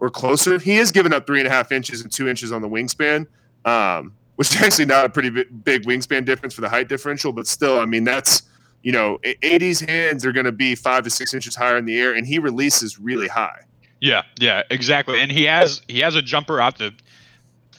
[0.00, 2.62] or closer, he is giving up three and a half inches and two inches on
[2.62, 3.28] the wingspan,
[3.64, 7.32] um, which is actually not a pretty big wingspan difference for the height differential.
[7.32, 8.42] But still, I mean, that's
[8.86, 11.98] you know, AD's hands are going to be five to six inches higher in the
[11.98, 13.62] air, and he releases really high.
[14.00, 15.20] Yeah, yeah, exactly.
[15.20, 16.94] And he has he has a jumper out to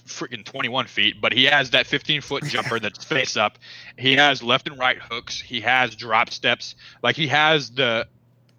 [0.05, 3.57] freaking 21 feet, but he has that 15 foot jumper that's face up.
[3.97, 5.39] He has left and right hooks.
[5.39, 6.75] He has drop steps.
[7.01, 8.05] Like he has the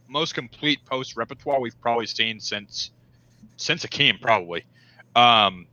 [0.08, 2.92] most complete post repertoire we've probably seen since
[3.58, 4.64] since Akeem probably.
[5.14, 5.66] Um,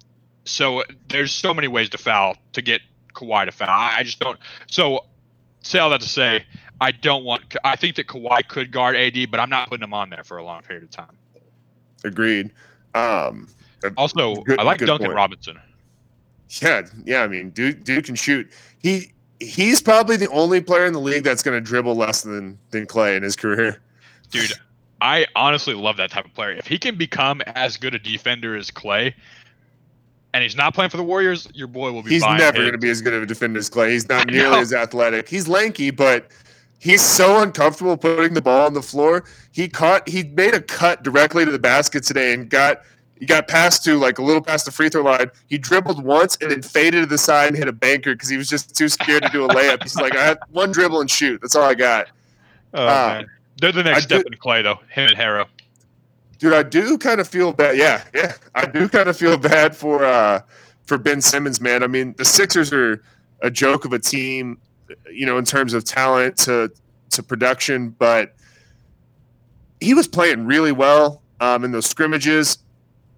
[0.44, 2.82] so there's so many ways to foul to get
[3.14, 3.70] Kawhi to foul.
[3.70, 4.38] I just don't.
[4.68, 5.06] So
[5.66, 6.46] say all that to say,
[6.82, 7.56] I don't want.
[7.64, 10.38] I think that Kawhi could guard AD, but I'm not putting him on there for
[10.38, 11.18] a long period of time.
[12.04, 12.52] Agreed.
[12.94, 13.48] Um,
[13.98, 15.16] also, good, I like Duncan point.
[15.16, 15.60] Robinson.
[16.62, 17.24] Yeah, yeah.
[17.24, 18.52] I mean, dude, dude can shoot.
[18.80, 22.58] He he's probably the only player in the league that's going to dribble less than
[22.72, 23.82] than Klay in his career.
[24.32, 24.54] Dude,
[25.02, 26.52] I honestly love that type of player.
[26.52, 29.14] If he can become as good a defender as Klay,
[30.34, 32.12] and he's not playing for the Warriors, your boy will be.
[32.12, 33.92] He's never going to be as good of a defender as Klay.
[33.92, 35.28] He's not nearly as athletic.
[35.30, 36.32] He's lanky, but
[36.86, 39.24] He's so uncomfortable putting the ball on the floor.
[39.52, 40.08] He caught.
[40.08, 42.84] He made a cut directly to the basket today and got.
[43.18, 45.32] He got past to like a little past the free throw line.
[45.48, 48.38] He dribbled once and then faded to the side and hit a banker because he
[48.38, 49.82] was just too scared to do a layup.
[49.82, 51.42] He's like, I have one dribble and shoot.
[51.42, 52.10] That's all I got.
[52.76, 53.26] Oh, uh, man.
[53.60, 54.80] They're the next I step do, in Klay, though.
[54.92, 55.48] Him and Herro.
[56.38, 57.78] Dude, I do kind of feel bad.
[57.78, 60.42] Yeah, yeah, I do kind of feel bad for uh,
[60.86, 61.82] for Ben Simmons, man.
[61.82, 63.02] I mean, the Sixers are
[63.42, 64.60] a joke of a team,
[65.12, 66.72] you know, in terms of talent to
[67.12, 68.36] to production, but
[69.80, 72.60] he was playing really well um, in those scrimmages.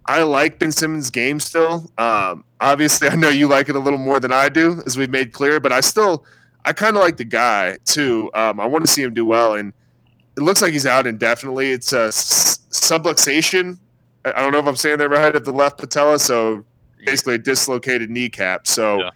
[0.06, 1.92] I like Ben Simmons' game still.
[1.98, 5.10] Um, obviously, I know you like it a little more than I do, as we've
[5.10, 5.60] made clear.
[5.60, 6.26] But I still,
[6.66, 8.32] I kind of like the guy too.
[8.34, 9.74] Um, I want to see him do well, and
[10.38, 11.72] it looks like he's out indefinitely.
[11.72, 13.80] It's a subluxation.
[14.26, 16.66] I don't know if I'm saying that right of the left patella, so
[17.06, 18.68] basically a dislocated kneecap.
[18.68, 19.10] So yeah.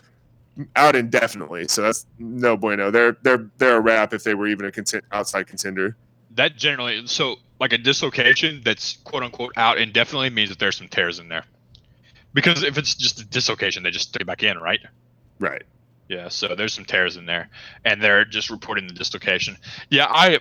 [0.75, 1.67] Out indefinitely.
[1.67, 2.91] So that's no bueno.
[2.91, 5.95] They're they're they're a wrap if they were even a content, outside contender.
[6.35, 10.87] That generally so like a dislocation that's quote unquote out indefinitely means that there's some
[10.87, 11.45] tears in there.
[12.33, 14.79] Because if it's just a dislocation, they just stick it back in, right?
[15.39, 15.63] Right.
[16.07, 17.49] Yeah, so there's some tears in there,
[17.85, 19.57] and they're just reporting the dislocation.
[19.89, 20.39] Yeah, I.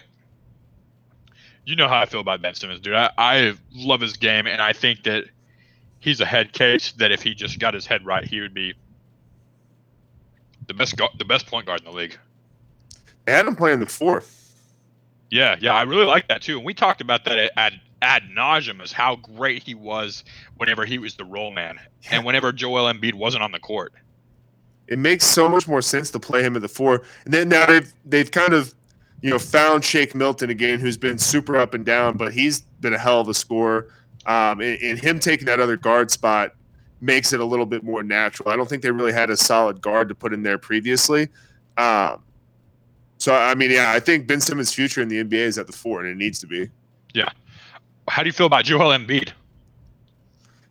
[1.64, 2.94] You know how I feel about Ben Simmons, dude.
[2.94, 5.24] I, I love his game, and I think that
[6.00, 6.92] he's a head case.
[6.92, 8.74] That if he just got his head right, he would be
[10.70, 12.16] the best the best point guard in the league.
[13.26, 14.54] They had him playing the fourth.
[15.28, 16.58] Yeah, yeah, I really like that too.
[16.58, 20.24] And we talked about that ad ad nauseum as how great he was
[20.56, 22.16] whenever he was the role man yeah.
[22.16, 23.92] and whenever Joel Embiid wasn't on the court.
[24.86, 27.02] It makes so much more sense to play him at the four.
[27.24, 28.72] And then now they've they've kind of
[29.22, 32.94] you know found Shake Milton again, who's been super up and down, but he's been
[32.94, 33.92] a hell of a scorer.
[34.26, 36.54] Um, and, and him taking that other guard spot
[37.00, 38.50] makes it a little bit more natural.
[38.50, 41.28] I don't think they really had a solid guard to put in there previously.
[41.76, 42.22] Um,
[43.18, 45.72] so I mean, yeah, I think Ben Simmons' future in the NBA is at the
[45.72, 46.68] four, and it needs to be.
[47.12, 47.28] Yeah.
[48.08, 49.32] How do you feel about Joel Embiid?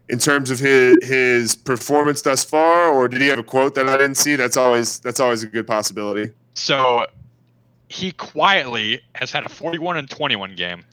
[0.09, 3.87] In terms of his his performance thus far, or did he have a quote that
[3.87, 4.35] I didn't see?
[4.35, 6.33] That's always that's always a good possibility.
[6.55, 7.05] So
[7.89, 10.83] he quietly has had a 41 and 21 game,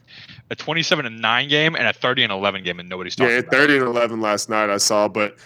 [0.49, 3.35] a 27 and 9 game, and a 30 and 11 game, and nobody's talking.
[3.35, 5.37] Yeah, 30 and 11 last night I saw, but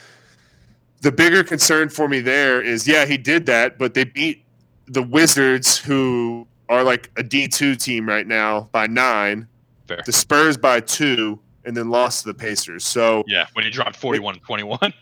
[1.02, 4.44] the bigger concern for me there is, yeah, he did that, but they beat
[4.86, 9.48] the Wizards, who are like a D two team right now, by nine.
[9.88, 10.02] Fair.
[10.06, 12.86] The Spurs by two, and then lost to the Pacers.
[12.86, 14.94] So yeah, when he dropped 41 21.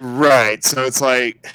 [0.00, 0.62] Right.
[0.64, 1.46] So it's like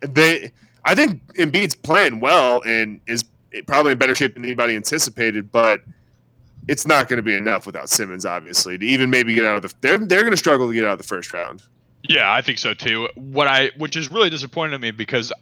[0.00, 0.52] they.
[0.84, 3.24] I think Embiid's playing well and is
[3.66, 5.82] probably in better shape than anybody anticipated, but
[6.70, 9.62] it's not going to be enough without Simmons, obviously, to even maybe get out of
[9.62, 9.74] the.
[9.80, 11.62] They're they're going to struggle to get out of the first round.
[12.04, 13.08] Yeah, I think so too.
[13.16, 15.32] What I, which is really disappointing to me because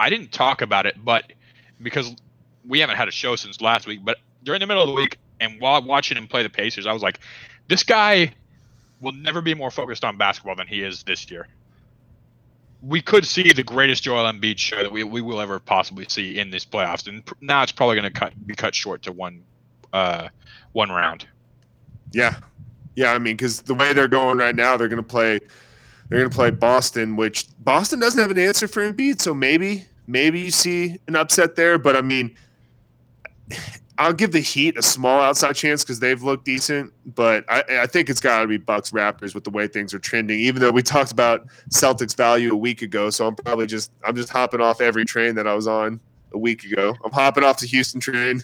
[0.00, 1.32] I didn't talk about it, but
[1.80, 2.14] because
[2.66, 5.16] we haven't had a show since last week, but during the middle of the week
[5.40, 7.20] and while watching him play the Pacers, I was like,
[7.68, 8.34] this guy
[9.00, 11.46] will never be more focused on basketball than he is this year.
[12.82, 16.38] We could see the greatest Joel Embiid show that we, we will ever possibly see
[16.38, 19.42] in this playoffs, and now it's probably going to cut be cut short to one
[19.94, 20.28] uh,
[20.72, 21.26] one round.
[22.12, 22.36] Yeah,
[22.96, 23.12] yeah.
[23.12, 25.40] I mean, because the way they're going right now, they're going to play
[26.08, 29.20] they're going to play Boston, which Boston doesn't have an answer for Embiid.
[29.20, 31.78] So maybe, maybe you see an upset there.
[31.78, 32.36] But I mean,
[33.98, 36.92] I'll give the Heat a small outside chance because they've looked decent.
[37.14, 39.98] But I, I think it's got to be Bucks Raptors with the way things are
[39.98, 40.38] trending.
[40.40, 44.16] Even though we talked about Celtics value a week ago, so I'm probably just I'm
[44.16, 46.00] just hopping off every train that I was on
[46.32, 46.94] a week ago.
[47.04, 48.42] I'm hopping off the Houston train.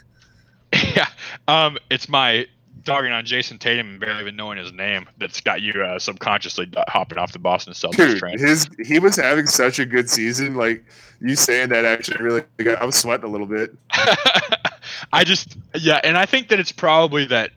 [0.96, 1.08] Yeah,
[1.46, 2.46] um, it's my
[2.84, 6.70] dogging on Jayson Tatum and barely even knowing his name that's got you uh, subconsciously
[6.88, 8.38] hopping off the Boston Celtics Dude, train.
[8.38, 10.54] His he was having such a good season.
[10.54, 10.84] Like
[11.20, 13.74] you saying that actually really got, I was sweating a little bit.
[15.12, 17.50] I just yeah, and I think that it's probably that.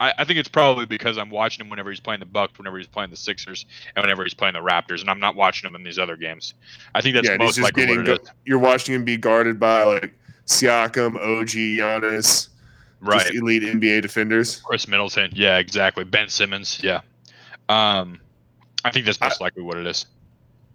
[0.00, 2.78] I, I think it's probably because I'm watching him whenever he's playing the Bucks, whenever
[2.78, 5.76] he's playing the Sixers, and whenever he's playing the Raptors, and I'm not watching him
[5.76, 6.54] in these other games.
[6.94, 8.18] I think that's yeah, most likely is.
[8.44, 10.14] You're watching him be guarded by like
[10.46, 12.48] Siakam, OG, Giannis
[13.02, 13.20] right?
[13.22, 14.60] Just elite NBA defenders.
[14.60, 16.04] Khris Middleton, yeah, exactly.
[16.04, 17.00] Ben Simmons, yeah.
[17.68, 18.20] Um,
[18.84, 20.06] I think that's most I, likely what it is.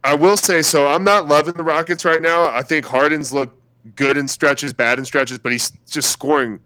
[0.03, 0.87] I will say so.
[0.87, 2.47] I'm not loving the Rockets right now.
[2.47, 3.53] I think Harden's look
[3.95, 6.59] good in stretches, bad in stretches, but he's just scoring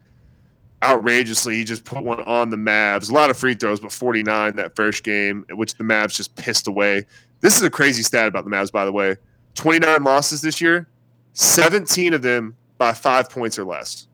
[0.84, 1.56] outrageously.
[1.56, 3.10] He just put one on the Mavs.
[3.10, 6.68] A lot of free throws, but 49 that first game, which the Mavs just pissed
[6.68, 7.06] away.
[7.40, 9.16] This is a crazy stat about the Mavs, by the way.
[9.56, 10.88] 29 losses this year,
[11.34, 14.08] 17 of them by five points or less.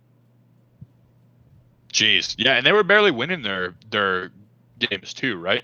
[1.91, 4.31] Jeez, yeah, and they were barely winning their their
[4.79, 5.63] games too, right?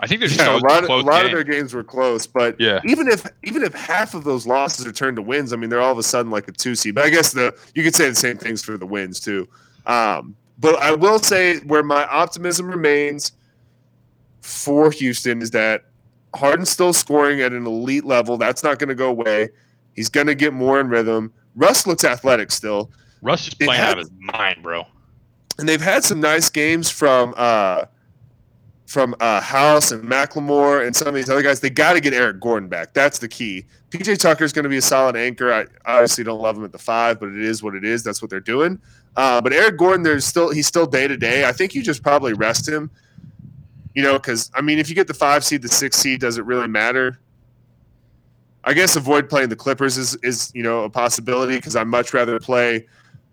[0.00, 2.60] I think there's yeah, a lot, of, a lot of their games were close, but
[2.60, 2.80] yeah.
[2.84, 5.80] even if even if half of those losses are turned to wins, I mean they're
[5.80, 6.96] all of a sudden like a two seed.
[6.96, 9.48] But I guess the you could say the same things for the wins too.
[9.86, 13.32] Um, but I will say where my optimism remains
[14.40, 15.84] for Houston is that
[16.34, 18.36] Harden's still scoring at an elite level.
[18.36, 19.50] That's not going to go away.
[19.94, 21.32] He's going to get more in rhythm.
[21.54, 22.90] Russ looks athletic still.
[23.20, 24.84] Russ is playing had- out of his mind, bro.
[25.58, 27.84] And they've had some nice games from uh,
[28.86, 31.60] from uh, House and McLemore and some of these other guys.
[31.60, 32.92] They got to get Eric Gordon back.
[32.92, 33.64] That's the key.
[33.90, 35.52] PJ Tucker is going to be a solid anchor.
[35.52, 38.02] I obviously don't love him at the five, but it is what it is.
[38.02, 38.80] That's what they're doing.
[39.16, 41.46] Uh, but Eric Gordon, there's still he's still day to day.
[41.46, 42.90] I think you just probably rest him.
[43.94, 46.38] You know, because I mean, if you get the five seed, the six seed, does
[46.38, 47.18] it really matter?
[48.64, 52.14] I guess avoid playing the Clippers is is you know a possibility because I'd much
[52.14, 52.86] rather play,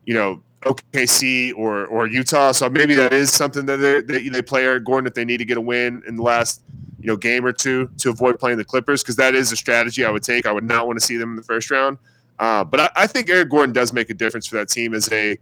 [0.05, 2.51] you know, OKC or or Utah.
[2.51, 5.37] So maybe that is something that they they, they play Eric Gordon if they need
[5.37, 6.61] to get a win in the last
[6.99, 10.03] you know game or two to avoid playing the Clippers because that is a strategy
[10.03, 10.45] I would take.
[10.45, 11.97] I would not want to see them in the first round.
[12.39, 15.11] Uh, but I, I think Eric Gordon does make a difference for that team as
[15.11, 15.37] a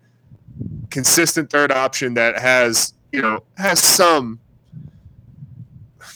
[0.89, 4.39] consistent third option that has you know has some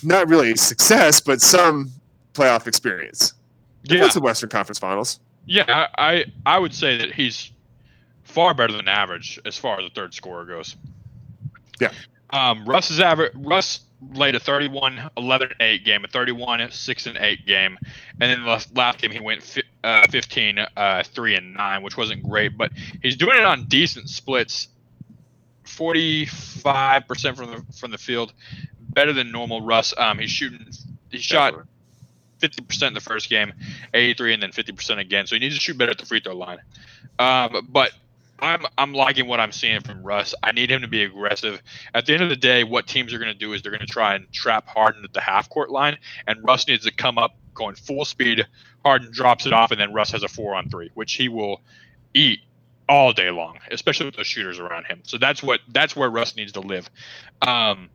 [0.03, 1.91] not really success but some
[2.33, 3.33] playoff experience.
[3.83, 5.19] Yeah, That's the Western Conference Finals.
[5.47, 5.87] yeah.
[5.97, 7.51] I I would say that he's
[8.32, 10.75] far better than average as far as the third scorer goes.
[11.79, 11.91] Yeah.
[12.29, 13.34] Um, Russ is average.
[13.36, 13.82] Russ
[14.13, 17.77] laid a 31 11 8 game, a 31 6 and 8 game,
[18.19, 21.84] and then the last, last game he went fi- uh, 15 uh, 3 and 9,
[21.84, 22.71] which wasn't great, but
[23.01, 24.67] he's doing it on decent splits.
[25.65, 28.34] 45% from the from the field,
[28.89, 29.93] better than normal Russ.
[29.97, 30.67] Um, he's shooting
[31.09, 31.53] he shot
[32.41, 33.53] 50% in the first game,
[33.93, 35.27] 83 and then 50% again.
[35.27, 36.59] So he needs to shoot better at the free throw line.
[37.19, 37.91] Um, but
[38.41, 40.33] I'm I'm liking what I'm seeing from Russ.
[40.41, 41.61] I need him to be aggressive.
[41.93, 43.85] At the end of the day, what teams are going to do is they're going
[43.85, 47.17] to try and trap Harden at the half court line, and Russ needs to come
[47.17, 48.45] up going full speed.
[48.83, 51.61] Harden drops it off, and then Russ has a four on three, which he will
[52.13, 52.39] eat
[52.89, 55.01] all day long, especially with those shooters around him.
[55.03, 56.89] So that's what that's where Russ needs to live.
[57.41, 57.89] Um,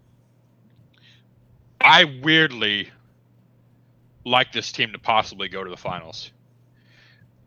[1.80, 2.90] I weirdly
[4.24, 6.30] like this team to possibly go to the finals,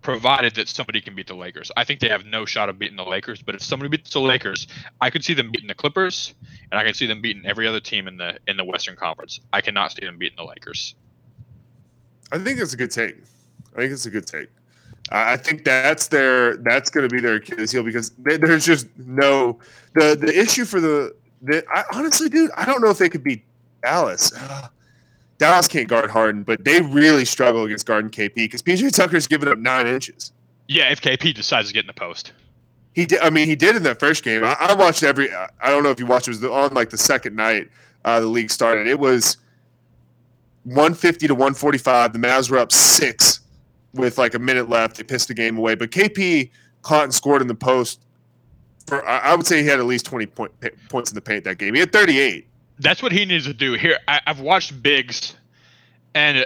[0.09, 1.71] provided that somebody can beat the Lakers.
[1.77, 4.19] I think they have no shot of beating the Lakers, but if somebody beats the
[4.19, 4.65] Lakers,
[5.01, 6.33] I could see them beating the Clippers,
[6.71, 9.39] and I can see them beating every other team in the in the Western Conference.
[9.53, 10.95] I cannot see them beating the Lakers.
[12.31, 13.17] I think it's a good take.
[13.75, 14.49] I think it's a good take.
[15.11, 18.65] I I think that's their that's going to be their Achilles heel because they, there's
[18.65, 19.59] just no
[19.93, 22.49] the the issue for the the I, honestly, dude.
[22.57, 23.43] I don't know if they could beat
[23.83, 24.31] Dallas.
[25.39, 29.47] Dallas can't guard Harden, but they really struggle against guarding KP because PJ Tucker's given
[29.47, 30.33] up nine inches.
[30.67, 32.33] Yeah, if KP decides to get in the post.
[32.93, 33.21] He did.
[33.21, 34.43] I mean, he did in that first game.
[34.43, 35.31] I, I watched every.
[35.33, 36.27] I don't know if you watched.
[36.27, 37.69] It was on like the second night
[38.03, 38.85] uh, the league started.
[38.85, 39.37] It was
[40.65, 42.13] 150 to 145.
[42.13, 43.39] The Mavs were up six
[43.93, 44.97] with like a minute left.
[44.97, 45.75] They pissed the game away.
[45.75, 48.01] But KP caught and scored in the post.
[48.87, 50.51] For I I would say he had at least 20 point,
[50.89, 51.75] points in the paint that game.
[51.75, 52.48] He had 38.
[52.79, 53.73] That's what he needs to do.
[53.73, 55.35] Here, I, I've watched bigs,
[56.13, 56.45] and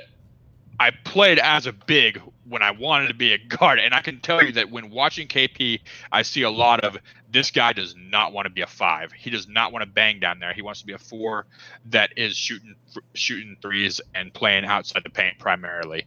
[0.80, 4.20] I played as a big when I wanted to be a guard, and I can
[4.20, 5.80] tell you that when watching KP,
[6.12, 6.98] I see a lot of
[7.32, 9.12] this guy does not want to be a five.
[9.12, 10.54] He does not want to bang down there.
[10.54, 11.46] He wants to be a four
[11.86, 12.76] that is shooting
[13.14, 16.06] shooting threes and playing outside the paint primarily,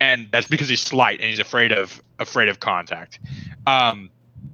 [0.00, 3.20] and that's because he's slight and he's afraid of afraid of contact.
[3.66, 4.10] Um,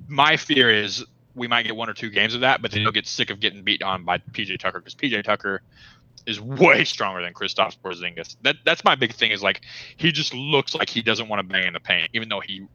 [0.08, 1.04] my fear is
[1.40, 2.96] we might get one or two games of that, but then he'll mm-hmm.
[2.96, 5.62] get sick of getting beat on by PJ Tucker because PJ Tucker
[6.26, 8.36] is way stronger than Kristaps Porzingis.
[8.42, 9.62] That that's my big thing is like
[9.96, 12.66] he just looks like he doesn't want to bang in the paint, even though he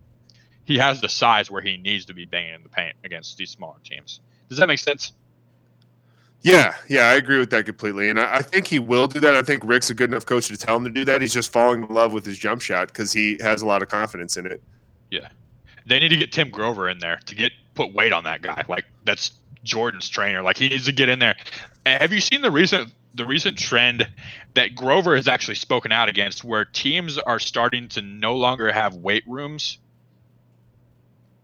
[0.63, 3.51] he has the size where he needs to be banging in the paint against these
[3.51, 4.19] smaller teams.
[4.49, 5.13] Does that make sense?
[6.41, 9.35] Yeah, yeah, I agree with that completely, and I, I think he will do that.
[9.35, 11.21] I think Rick's a good enough coach to tell him to do that.
[11.21, 13.89] He's just falling in love with his jump shot because he has a lot of
[13.89, 14.61] confidence in it.
[15.11, 15.29] Yeah,
[15.85, 18.63] they need to get Tim Grover in there to get put weight on that guy.
[18.67, 19.31] Like that's
[19.63, 20.41] Jordan's trainer.
[20.41, 21.35] Like he needs to get in there.
[21.85, 24.07] Have you seen the recent the recent trend
[24.55, 28.95] that Grover has actually spoken out against, where teams are starting to no longer have
[28.95, 29.77] weight rooms?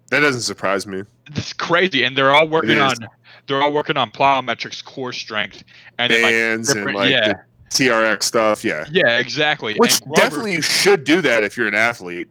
[0.10, 1.04] That doesn't surprise me.
[1.28, 2.96] It's crazy, and they're all working on
[3.48, 5.64] they're all working on plyometrics, core strength,
[5.98, 8.64] and then like Bands and like yeah, the TRX stuff.
[8.64, 9.76] Yeah, yeah, exactly.
[9.76, 12.30] which Grover- definitely you should do that if you're an athlete.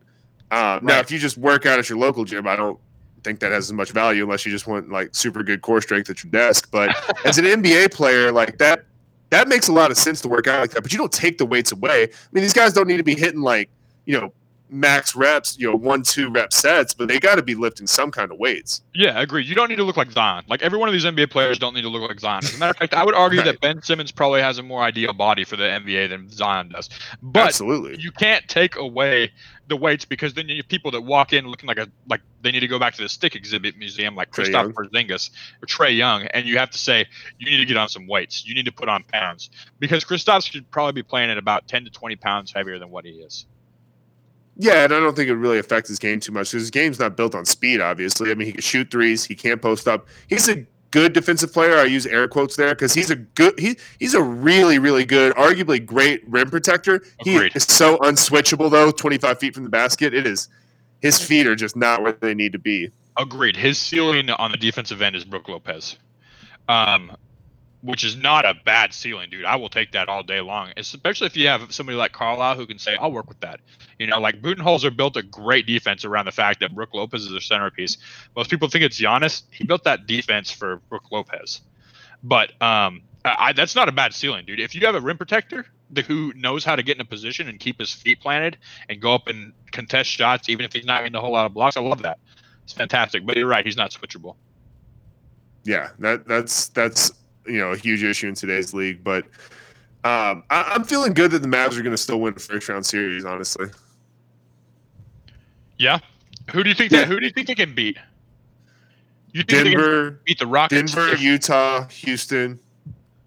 [0.50, 2.78] Um, Now, if you just work out at your local gym, I don't
[3.22, 6.10] think that has as much value unless you just want like super good core strength
[6.10, 6.68] at your desk.
[6.70, 6.94] But
[7.24, 8.84] as an NBA player, like that,
[9.30, 10.82] that makes a lot of sense to work out like that.
[10.82, 12.04] But you don't take the weights away.
[12.04, 13.70] I mean, these guys don't need to be hitting like
[14.06, 14.32] you know
[14.70, 18.10] max reps, you know one two rep sets, but they got to be lifting some
[18.10, 18.82] kind of weights.
[18.94, 19.46] Yeah, agreed.
[19.46, 20.44] You don't need to look like Zion.
[20.48, 22.44] Like every one of these NBA players don't need to look like Zion.
[22.44, 23.46] As a matter of fact, I would argue Right.
[23.46, 26.88] that Ben Simmons probably has a more ideal body for the NBA than Zion does.
[27.22, 28.00] But Absolutely.
[28.00, 29.32] you can't take away
[29.68, 32.50] the weights because then you have people that walk in looking like a like they
[32.50, 34.72] need to go back to the stick exhibit museum like Young.
[34.72, 35.30] Porzingis
[35.62, 37.06] or Trae Young, and you have to say
[37.38, 38.44] you need to get on some weights.
[38.46, 39.48] You need to put on pounds
[39.78, 43.04] because Kristaps should probably be playing at about ten to twenty pounds heavier than what
[43.04, 43.46] he is.
[44.62, 46.98] Yeah, and I don't think it really affects his game too much because his game's
[46.98, 47.80] not built on speed.
[47.80, 50.06] Obviously, I mean he can shoot threes, he can't post up.
[50.28, 51.78] He's a good defensive player.
[51.78, 55.34] I use air quotes there because he's a good he he's a really really good,
[55.36, 56.96] arguably great rim protector.
[57.20, 57.52] Agreed.
[57.52, 58.90] He is so unswitchable though.
[58.90, 60.50] Twenty five feet from the basket, it is.
[61.00, 62.90] His feet are just not where they need to be.
[63.16, 63.56] Agreed.
[63.56, 65.96] His ceiling on the defensive end is Brook Lopez,
[66.68, 67.16] um,
[67.82, 69.44] which is not a bad ceiling, dude.
[69.44, 72.66] I will take that all day long, especially if you have somebody like Carlisle who
[72.66, 73.60] can say, "I'll work with that."
[73.98, 77.30] You know, like Budenholzer built a great defense around the fact that Brook Lopez is
[77.30, 77.96] their centerpiece.
[78.36, 79.42] Most people think it's Giannis.
[79.50, 81.60] He built that defense for Brook Lopez,
[82.22, 84.60] but um, I, that's not a bad ceiling, dude.
[84.60, 87.48] If you have a rim protector the, who knows how to get in a position
[87.48, 88.56] and keep his feet planted
[88.88, 91.54] and go up and contest shots, even if he's not getting a whole lot of
[91.54, 92.18] blocks, I love that.
[92.64, 93.26] It's fantastic.
[93.26, 94.36] But you're right, he's not switchable.
[95.64, 97.12] Yeah, that that's that's
[97.46, 99.02] you know a huge issue in today's league.
[99.02, 99.24] But
[100.04, 102.68] um, I, am feeling good that the Mavs are going to still win a first
[102.68, 103.24] round series.
[103.24, 103.66] Honestly.
[105.78, 105.98] Yeah.
[106.52, 107.08] Who do you think that?
[107.08, 107.96] Who do you think they can beat?
[109.32, 110.92] You think Denver, beat the Rockets?
[110.92, 112.58] Denver, Utah, Houston,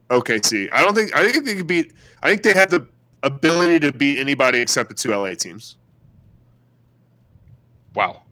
[0.10, 0.70] OKC.
[0.72, 1.16] I don't think.
[1.16, 1.94] I think they could beat.
[2.22, 2.88] I think they have the
[3.24, 5.78] ability to beat anybody except the two LA teams.
[7.96, 8.24] Wow.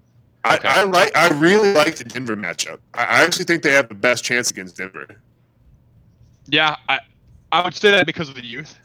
[0.45, 0.67] Okay.
[0.67, 1.15] I, I, like.
[1.15, 2.79] I really like the Denver matchup.
[2.93, 5.07] I actually think they have the best chance against Denver.
[6.51, 6.99] Yeah, I
[7.51, 8.77] I would say that because of the youth.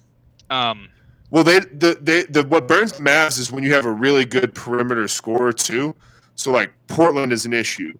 [0.50, 0.88] Um,
[1.30, 4.54] well, they the they the what burns Mavs is when you have a really good
[4.54, 5.94] perimeter scorer too.
[6.36, 7.92] So like Portland is an issue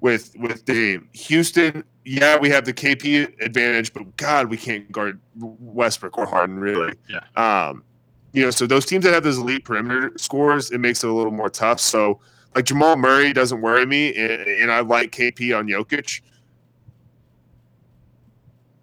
[0.00, 1.08] with with Dame.
[1.12, 6.58] Houston, yeah, we have the KP advantage, but God, we can't guard Westbrook or Harden
[6.58, 6.94] really.
[7.08, 7.20] Yeah.
[7.36, 7.84] Um,
[8.32, 11.12] you know, so those teams that have those elite perimeter scores, it makes it a
[11.12, 11.78] little more tough.
[11.78, 12.18] So
[12.56, 16.20] like Jamal Murray doesn't worry me, and, and I like KP on Jokic.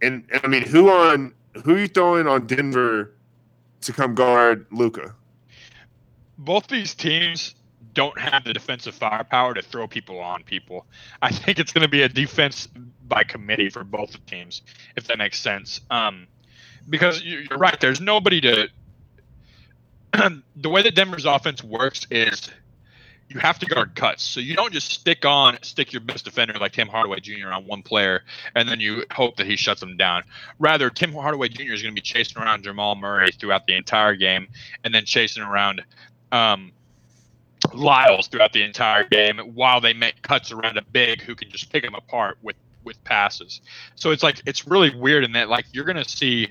[0.02, 1.34] And, and I mean, who on
[1.64, 3.14] who are you throwing on Denver
[3.82, 5.14] to come guard Luka?
[6.38, 7.56] Both these teams
[7.93, 10.86] don't have the defensive firepower to throw people on people.
[11.22, 12.68] I think it's going to be a defense
[13.08, 14.62] by committee for both teams,
[14.95, 15.82] if that makes sense.
[15.89, 16.28] Um,
[16.88, 18.70] because you're right, there's nobody to.
[20.56, 22.50] the way that Denver's offense works is
[23.30, 24.24] you have to guard cuts.
[24.24, 27.50] So you don't just stick on stick your best defender like Tim Hardaway Jr.
[27.50, 28.24] on one player
[28.56, 30.24] and then you hope that he shuts them down.
[30.58, 31.74] Rather, Tim Hardaway Jr.
[31.74, 34.48] is going to be chasing around Jamal Murray throughout the entire game
[34.84, 35.84] and then chasing around
[36.32, 36.72] um,
[37.74, 41.72] Lyles throughout the entire game while they make cuts around a big who can just
[41.72, 43.62] pick them apart with with passes.
[43.96, 46.48] So it's like it's really weird in that like you're going to see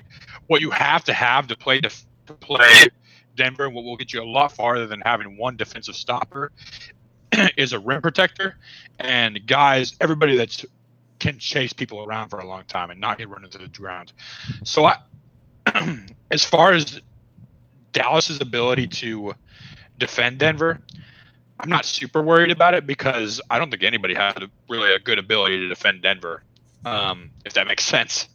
[0.47, 1.89] what you have to have to play to,
[2.27, 2.87] to play
[3.39, 6.51] Denver, what will get you a lot farther than having one defensive stopper
[7.57, 8.57] is a rim protector
[8.99, 10.65] and guys, everybody that's
[11.19, 14.11] can chase people around for a long time and not get run into the ground.
[14.63, 14.97] So I,
[16.31, 17.01] as far as
[17.93, 19.33] Dallas's ability to
[19.97, 20.81] defend Denver,
[21.61, 24.35] I'm not super worried about it because I don't think anybody has
[24.69, 26.43] really a good ability to defend Denver,
[26.85, 28.27] um, if that makes sense.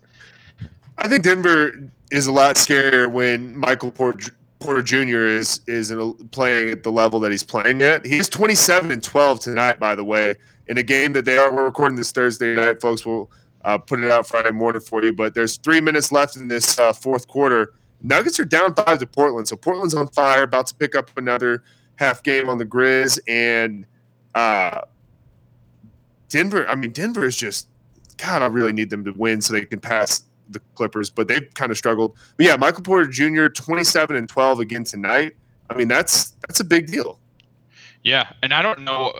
[0.96, 4.32] I think Denver is a lot scarier when Michael Porter
[4.64, 5.26] Porter Jr.
[5.26, 5.92] is is
[6.30, 8.06] playing at the level that he's playing at.
[8.06, 10.36] He's 27 and 12 tonight, by the way,
[10.68, 11.54] in a game that they are.
[11.54, 13.04] We're recording this Thursday night, folks.
[13.04, 13.30] We'll
[13.66, 15.12] uh, put it out Friday morning for you.
[15.12, 17.74] But there's three minutes left in this uh, fourth quarter.
[18.02, 21.62] Nuggets are down five to Portland, so Portland's on fire, about to pick up another
[21.96, 23.84] half game on the Grizz, and
[24.34, 24.80] uh,
[26.30, 26.66] Denver.
[26.68, 27.68] I mean, Denver is just
[28.16, 28.40] God.
[28.40, 31.70] I really need them to win so they can pass the Clippers, but they've kind
[31.70, 32.16] of struggled.
[32.36, 33.48] But yeah, Michael Porter Jr.
[33.48, 35.34] 27 and 12 again tonight.
[35.70, 37.18] I mean, that's that's a big deal.
[38.02, 39.14] Yeah, and I don't know.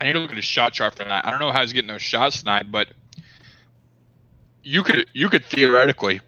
[0.00, 1.26] I need to look at his shot chart for that.
[1.26, 2.88] I don't know how he's getting those shots tonight, but
[4.62, 6.20] you could you could theoretically,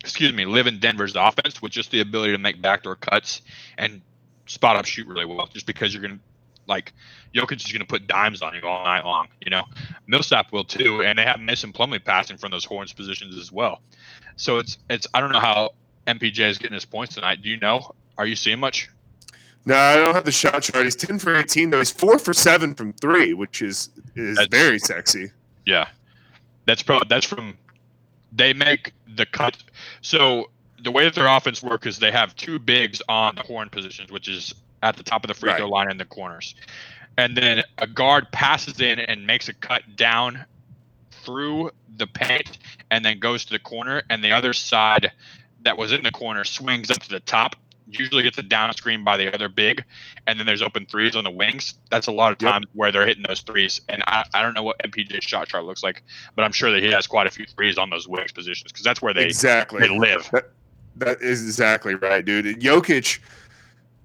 [0.00, 3.42] excuse me, live in Denver's offense with just the ability to make backdoor cuts
[3.78, 4.00] and
[4.46, 6.20] spot up shoot really well, just because you're gonna
[6.66, 6.92] like
[7.34, 9.28] Jokic is going to put dimes on you all night long.
[9.40, 9.64] You know,
[10.06, 13.80] Millsap will too, and they have Mason Plumlee passing from those horns positions as well.
[14.36, 15.70] So it's it's I don't know how
[16.06, 17.42] MPJ is getting his points tonight.
[17.42, 17.94] Do you know?
[18.16, 18.88] Are you seeing much?
[19.66, 20.84] No, I don't have the shot chart.
[20.84, 21.78] He's ten for eighteen though.
[21.78, 25.30] He's four for seven from three, which is is that's, very sexy.
[25.64, 25.88] Yeah,
[26.66, 27.00] that's pro.
[27.08, 27.56] That's from.
[28.32, 29.56] They make the cut.
[30.02, 30.50] So
[30.82, 34.12] the way that their offense works is they have two bigs on the horn positions,
[34.12, 34.54] which is
[34.84, 35.58] at the top of the free right.
[35.58, 36.54] throw line in the corners.
[37.16, 40.44] And then a guard passes in and makes a cut down
[41.10, 42.58] through the paint
[42.90, 44.02] and then goes to the corner.
[44.10, 45.10] And the other side
[45.62, 47.56] that was in the corner swings up to the top,
[47.86, 49.84] usually gets a down screen by the other big.
[50.26, 51.74] And then there's open threes on the wings.
[51.90, 52.74] That's a lot of times yep.
[52.74, 53.80] where they're hitting those threes.
[53.88, 56.02] And I, I don't know what MPJ's shot chart looks like,
[56.34, 58.84] but I'm sure that he has quite a few threes on those wings positions because
[58.84, 59.80] that's where they, exactly.
[59.80, 60.28] they live.
[60.32, 60.50] That-
[60.96, 62.60] That is exactly right, dude.
[62.60, 63.18] Jokic,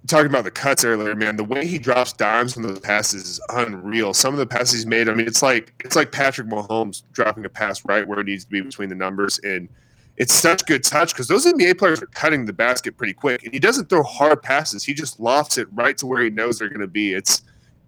[0.07, 1.35] talking about the cuts earlier, man.
[1.35, 4.13] The way he drops dimes from those passes is unreal.
[4.13, 7.45] Some of the passes he's made, I mean, it's like it's like Patrick Mahomes dropping
[7.45, 9.69] a pass right where it needs to be between the numbers, and
[10.17, 13.53] it's such good touch because those NBA players are cutting the basket pretty quick, and
[13.53, 14.83] he doesn't throw hard passes.
[14.83, 17.13] He just lofts it right to where he knows they're going to be.
[17.13, 17.41] It's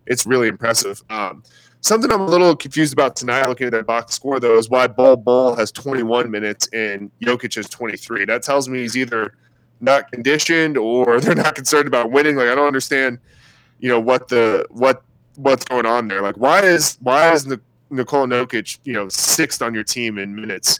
[0.05, 1.01] it's really impressive.
[1.09, 1.43] Um,
[1.81, 4.87] something I'm a little confused about tonight, looking at that box score though, is why
[4.87, 8.25] Bol Bol has 21 minutes and Jokic has 23.
[8.25, 9.33] That tells me he's either
[9.81, 12.35] not conditioned or they're not concerned about winning.
[12.35, 13.19] Like I don't understand,
[13.79, 15.03] you know, what the what
[15.35, 16.21] what's going on there.
[16.21, 17.47] Like why is why is
[17.89, 20.79] Nikola Jokic, you know, sixth on your team in minutes?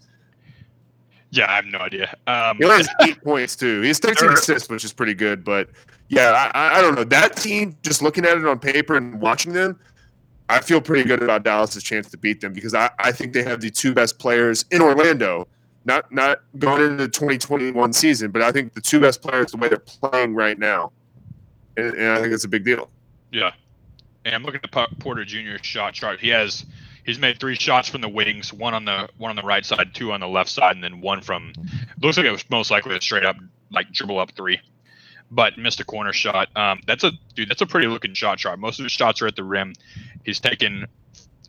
[1.32, 2.14] Yeah, I have no idea.
[2.28, 3.82] Um, he has eight points too.
[3.82, 5.44] He's has 13 assists, which is pretty good.
[5.44, 5.70] But
[6.10, 7.06] yeah, I, I don't know.
[7.06, 9.80] That team, just looking at it on paper and watching them,
[10.50, 13.44] I feel pretty good about Dallas's chance to beat them because I, I think they
[13.44, 15.48] have the two best players in Orlando
[15.86, 19.58] not not going into the 2021 season, but I think the two best players the
[19.58, 20.92] way they're playing right now,
[21.78, 22.90] and, and I think it's a big deal.
[23.32, 23.52] Yeah,
[24.26, 26.20] and I'm looking at Porter Jr.'s shot chart.
[26.20, 26.66] He has
[27.06, 29.94] he's made three shots from the wings, one on the one on the right side,
[29.94, 31.54] two on the left side, and then one from
[32.02, 33.38] looks like it was most likely a straight up
[33.72, 34.60] like dribble up three,
[35.32, 36.56] but missed a corner shot.
[36.56, 37.50] Um, that's a dude.
[37.50, 38.60] That's a pretty looking shot chart.
[38.60, 39.74] Most of his shots are at the rim.
[40.24, 40.86] He's taken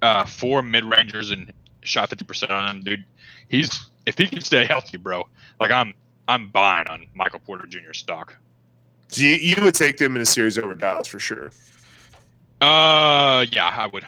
[0.01, 1.53] uh, four mid rangers and
[1.83, 3.05] shot 50 percent on them, dude.
[3.49, 5.27] He's if he can stay healthy, bro,
[5.61, 5.95] like I'm
[6.29, 7.93] I'm buying on Michael Porter Jr.
[7.93, 8.37] stock.
[9.09, 11.51] So you, you would take them in a series over Dallas for sure.
[12.61, 14.07] Uh, yeah, I would.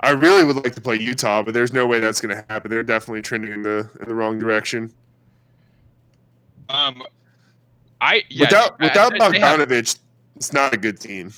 [0.00, 2.70] I really would like to play Utah, but there's no way that's going to happen.
[2.70, 4.92] They're definitely trending in the in the wrong direction.
[6.68, 7.02] Um,
[8.00, 9.98] I yeah, without without Bogdanovich, have,
[10.36, 11.32] it's not a good team.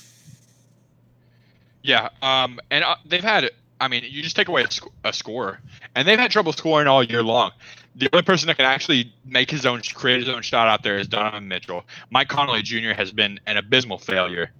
[1.83, 3.49] Yeah, um, and uh, they've had
[3.79, 5.59] I mean, you just take away a, sc- a scorer,
[5.95, 7.51] and they've had trouble scoring all year long.
[7.95, 10.97] The only person that can actually make his own, create his own shot out there
[10.97, 11.85] is Donovan Mitchell.
[12.09, 12.91] Mike Conley Jr.
[12.91, 14.51] has been an abysmal failure.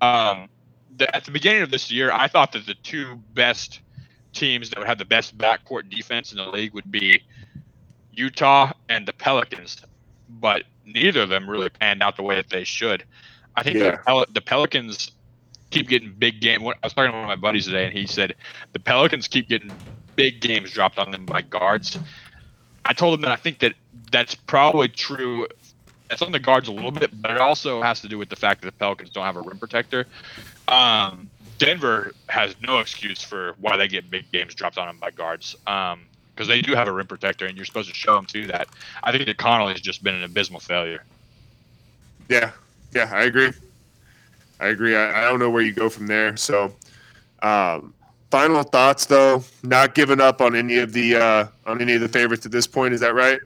[0.00, 0.48] Um,
[0.96, 3.80] the, at the beginning of this year, I thought that the two best
[4.32, 7.22] teams that would have the best backcourt defense in the league would be
[8.12, 9.82] Utah and the Pelicans,
[10.28, 13.04] but neither of them really panned out the way that they should.
[13.56, 13.92] I think yeah.
[13.92, 15.12] the, Pel- the Pelicans
[15.74, 16.62] keep getting big game.
[16.62, 18.34] I was talking to one of my buddies today, and he said
[18.72, 19.72] the Pelicans keep getting
[20.16, 21.98] big games dropped on them by guards.
[22.84, 23.74] I told him that I think that
[24.12, 25.48] that's probably true.
[26.10, 28.36] It's on the guards a little bit, but it also has to do with the
[28.36, 30.06] fact that the Pelicans don't have a rim protector.
[30.68, 35.10] Um, Denver has no excuse for why they get big games dropped on them by
[35.10, 35.56] guards.
[35.66, 36.02] Um,
[36.34, 38.66] because they do have a rim protector, and you're supposed to show them to that.
[39.04, 41.04] I think that has just been an abysmal failure.
[42.28, 42.50] Yeah,
[42.92, 43.52] yeah, I agree.
[44.60, 44.96] I agree.
[44.96, 46.36] I, I don't know where you go from there.
[46.36, 46.74] So,
[47.42, 47.94] um,
[48.30, 49.44] final thoughts though.
[49.62, 52.66] Not giving up on any of the uh, on any of the favorites at this
[52.66, 52.94] point.
[52.94, 53.40] Is that right?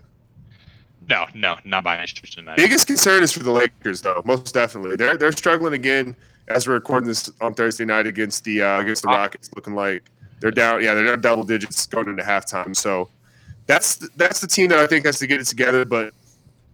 [1.09, 4.22] No, no, not by any stretch of Biggest concern is for the Lakers though.
[4.24, 6.14] Most definitely, they're they're struggling again
[6.48, 9.50] as we're recording this on Thursday night against the uh, against the Rockets.
[9.54, 10.82] Looking like they're down.
[10.82, 12.76] Yeah, they're down double digits going into halftime.
[12.76, 13.09] So
[13.66, 15.86] that's that's the team that I think has to get it together.
[15.86, 16.12] But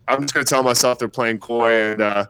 [0.08, 2.02] I'm just going to tell myself they're playing coy and.
[2.02, 2.26] Uh,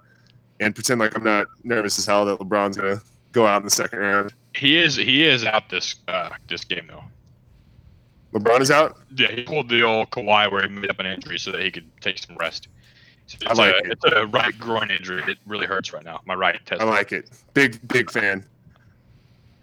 [0.60, 3.00] and pretend like I'm not nervous as hell that LeBron's gonna
[3.32, 4.34] go out in the second round.
[4.54, 7.04] He is he is out this uh, this game though.
[8.38, 8.98] LeBron is out.
[9.16, 11.70] Yeah, he pulled the old Kawhi where he made up an injury so that he
[11.70, 12.68] could take some rest.
[13.26, 13.92] So I like a, it.
[13.92, 15.22] It's a right groin injury.
[15.26, 16.20] It really hurts right now.
[16.26, 16.82] My right test.
[16.82, 17.30] I like it.
[17.54, 18.44] Big big fan.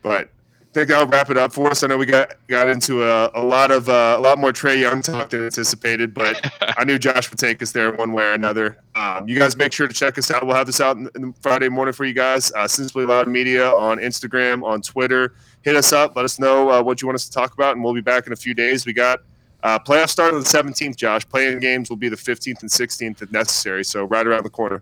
[0.02, 0.30] But
[0.74, 1.84] think I'll wrap it up for us.
[1.84, 4.80] I know we got got into a, a lot of uh, a lot more Trae
[4.80, 8.34] Young talk than anticipated, but I knew Josh would take us there one way or
[8.34, 8.78] another.
[8.96, 10.46] Um, you guys make sure to check us out.
[10.46, 12.52] We'll have this out in, in Friday morning for you guys.
[12.54, 15.36] Uh, Simply Loud Media on Instagram, on Twitter.
[15.62, 16.16] Hit us up.
[16.16, 18.28] Let us know uh, what you want us to talk about, and we'll be back
[18.28, 18.86] in a few days.
[18.86, 19.20] We got
[19.64, 21.28] uh, playoff start on the 17th, Josh.
[21.28, 23.84] Playing games will be the 15th and 16th if necessary.
[23.84, 24.82] So right around the corner.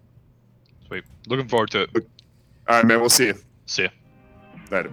[0.88, 1.04] Sweet.
[1.28, 1.90] Looking forward to it.
[2.68, 3.00] All right, man.
[3.00, 3.36] We'll see you.
[3.66, 3.90] See you.
[4.72, 4.92] Later.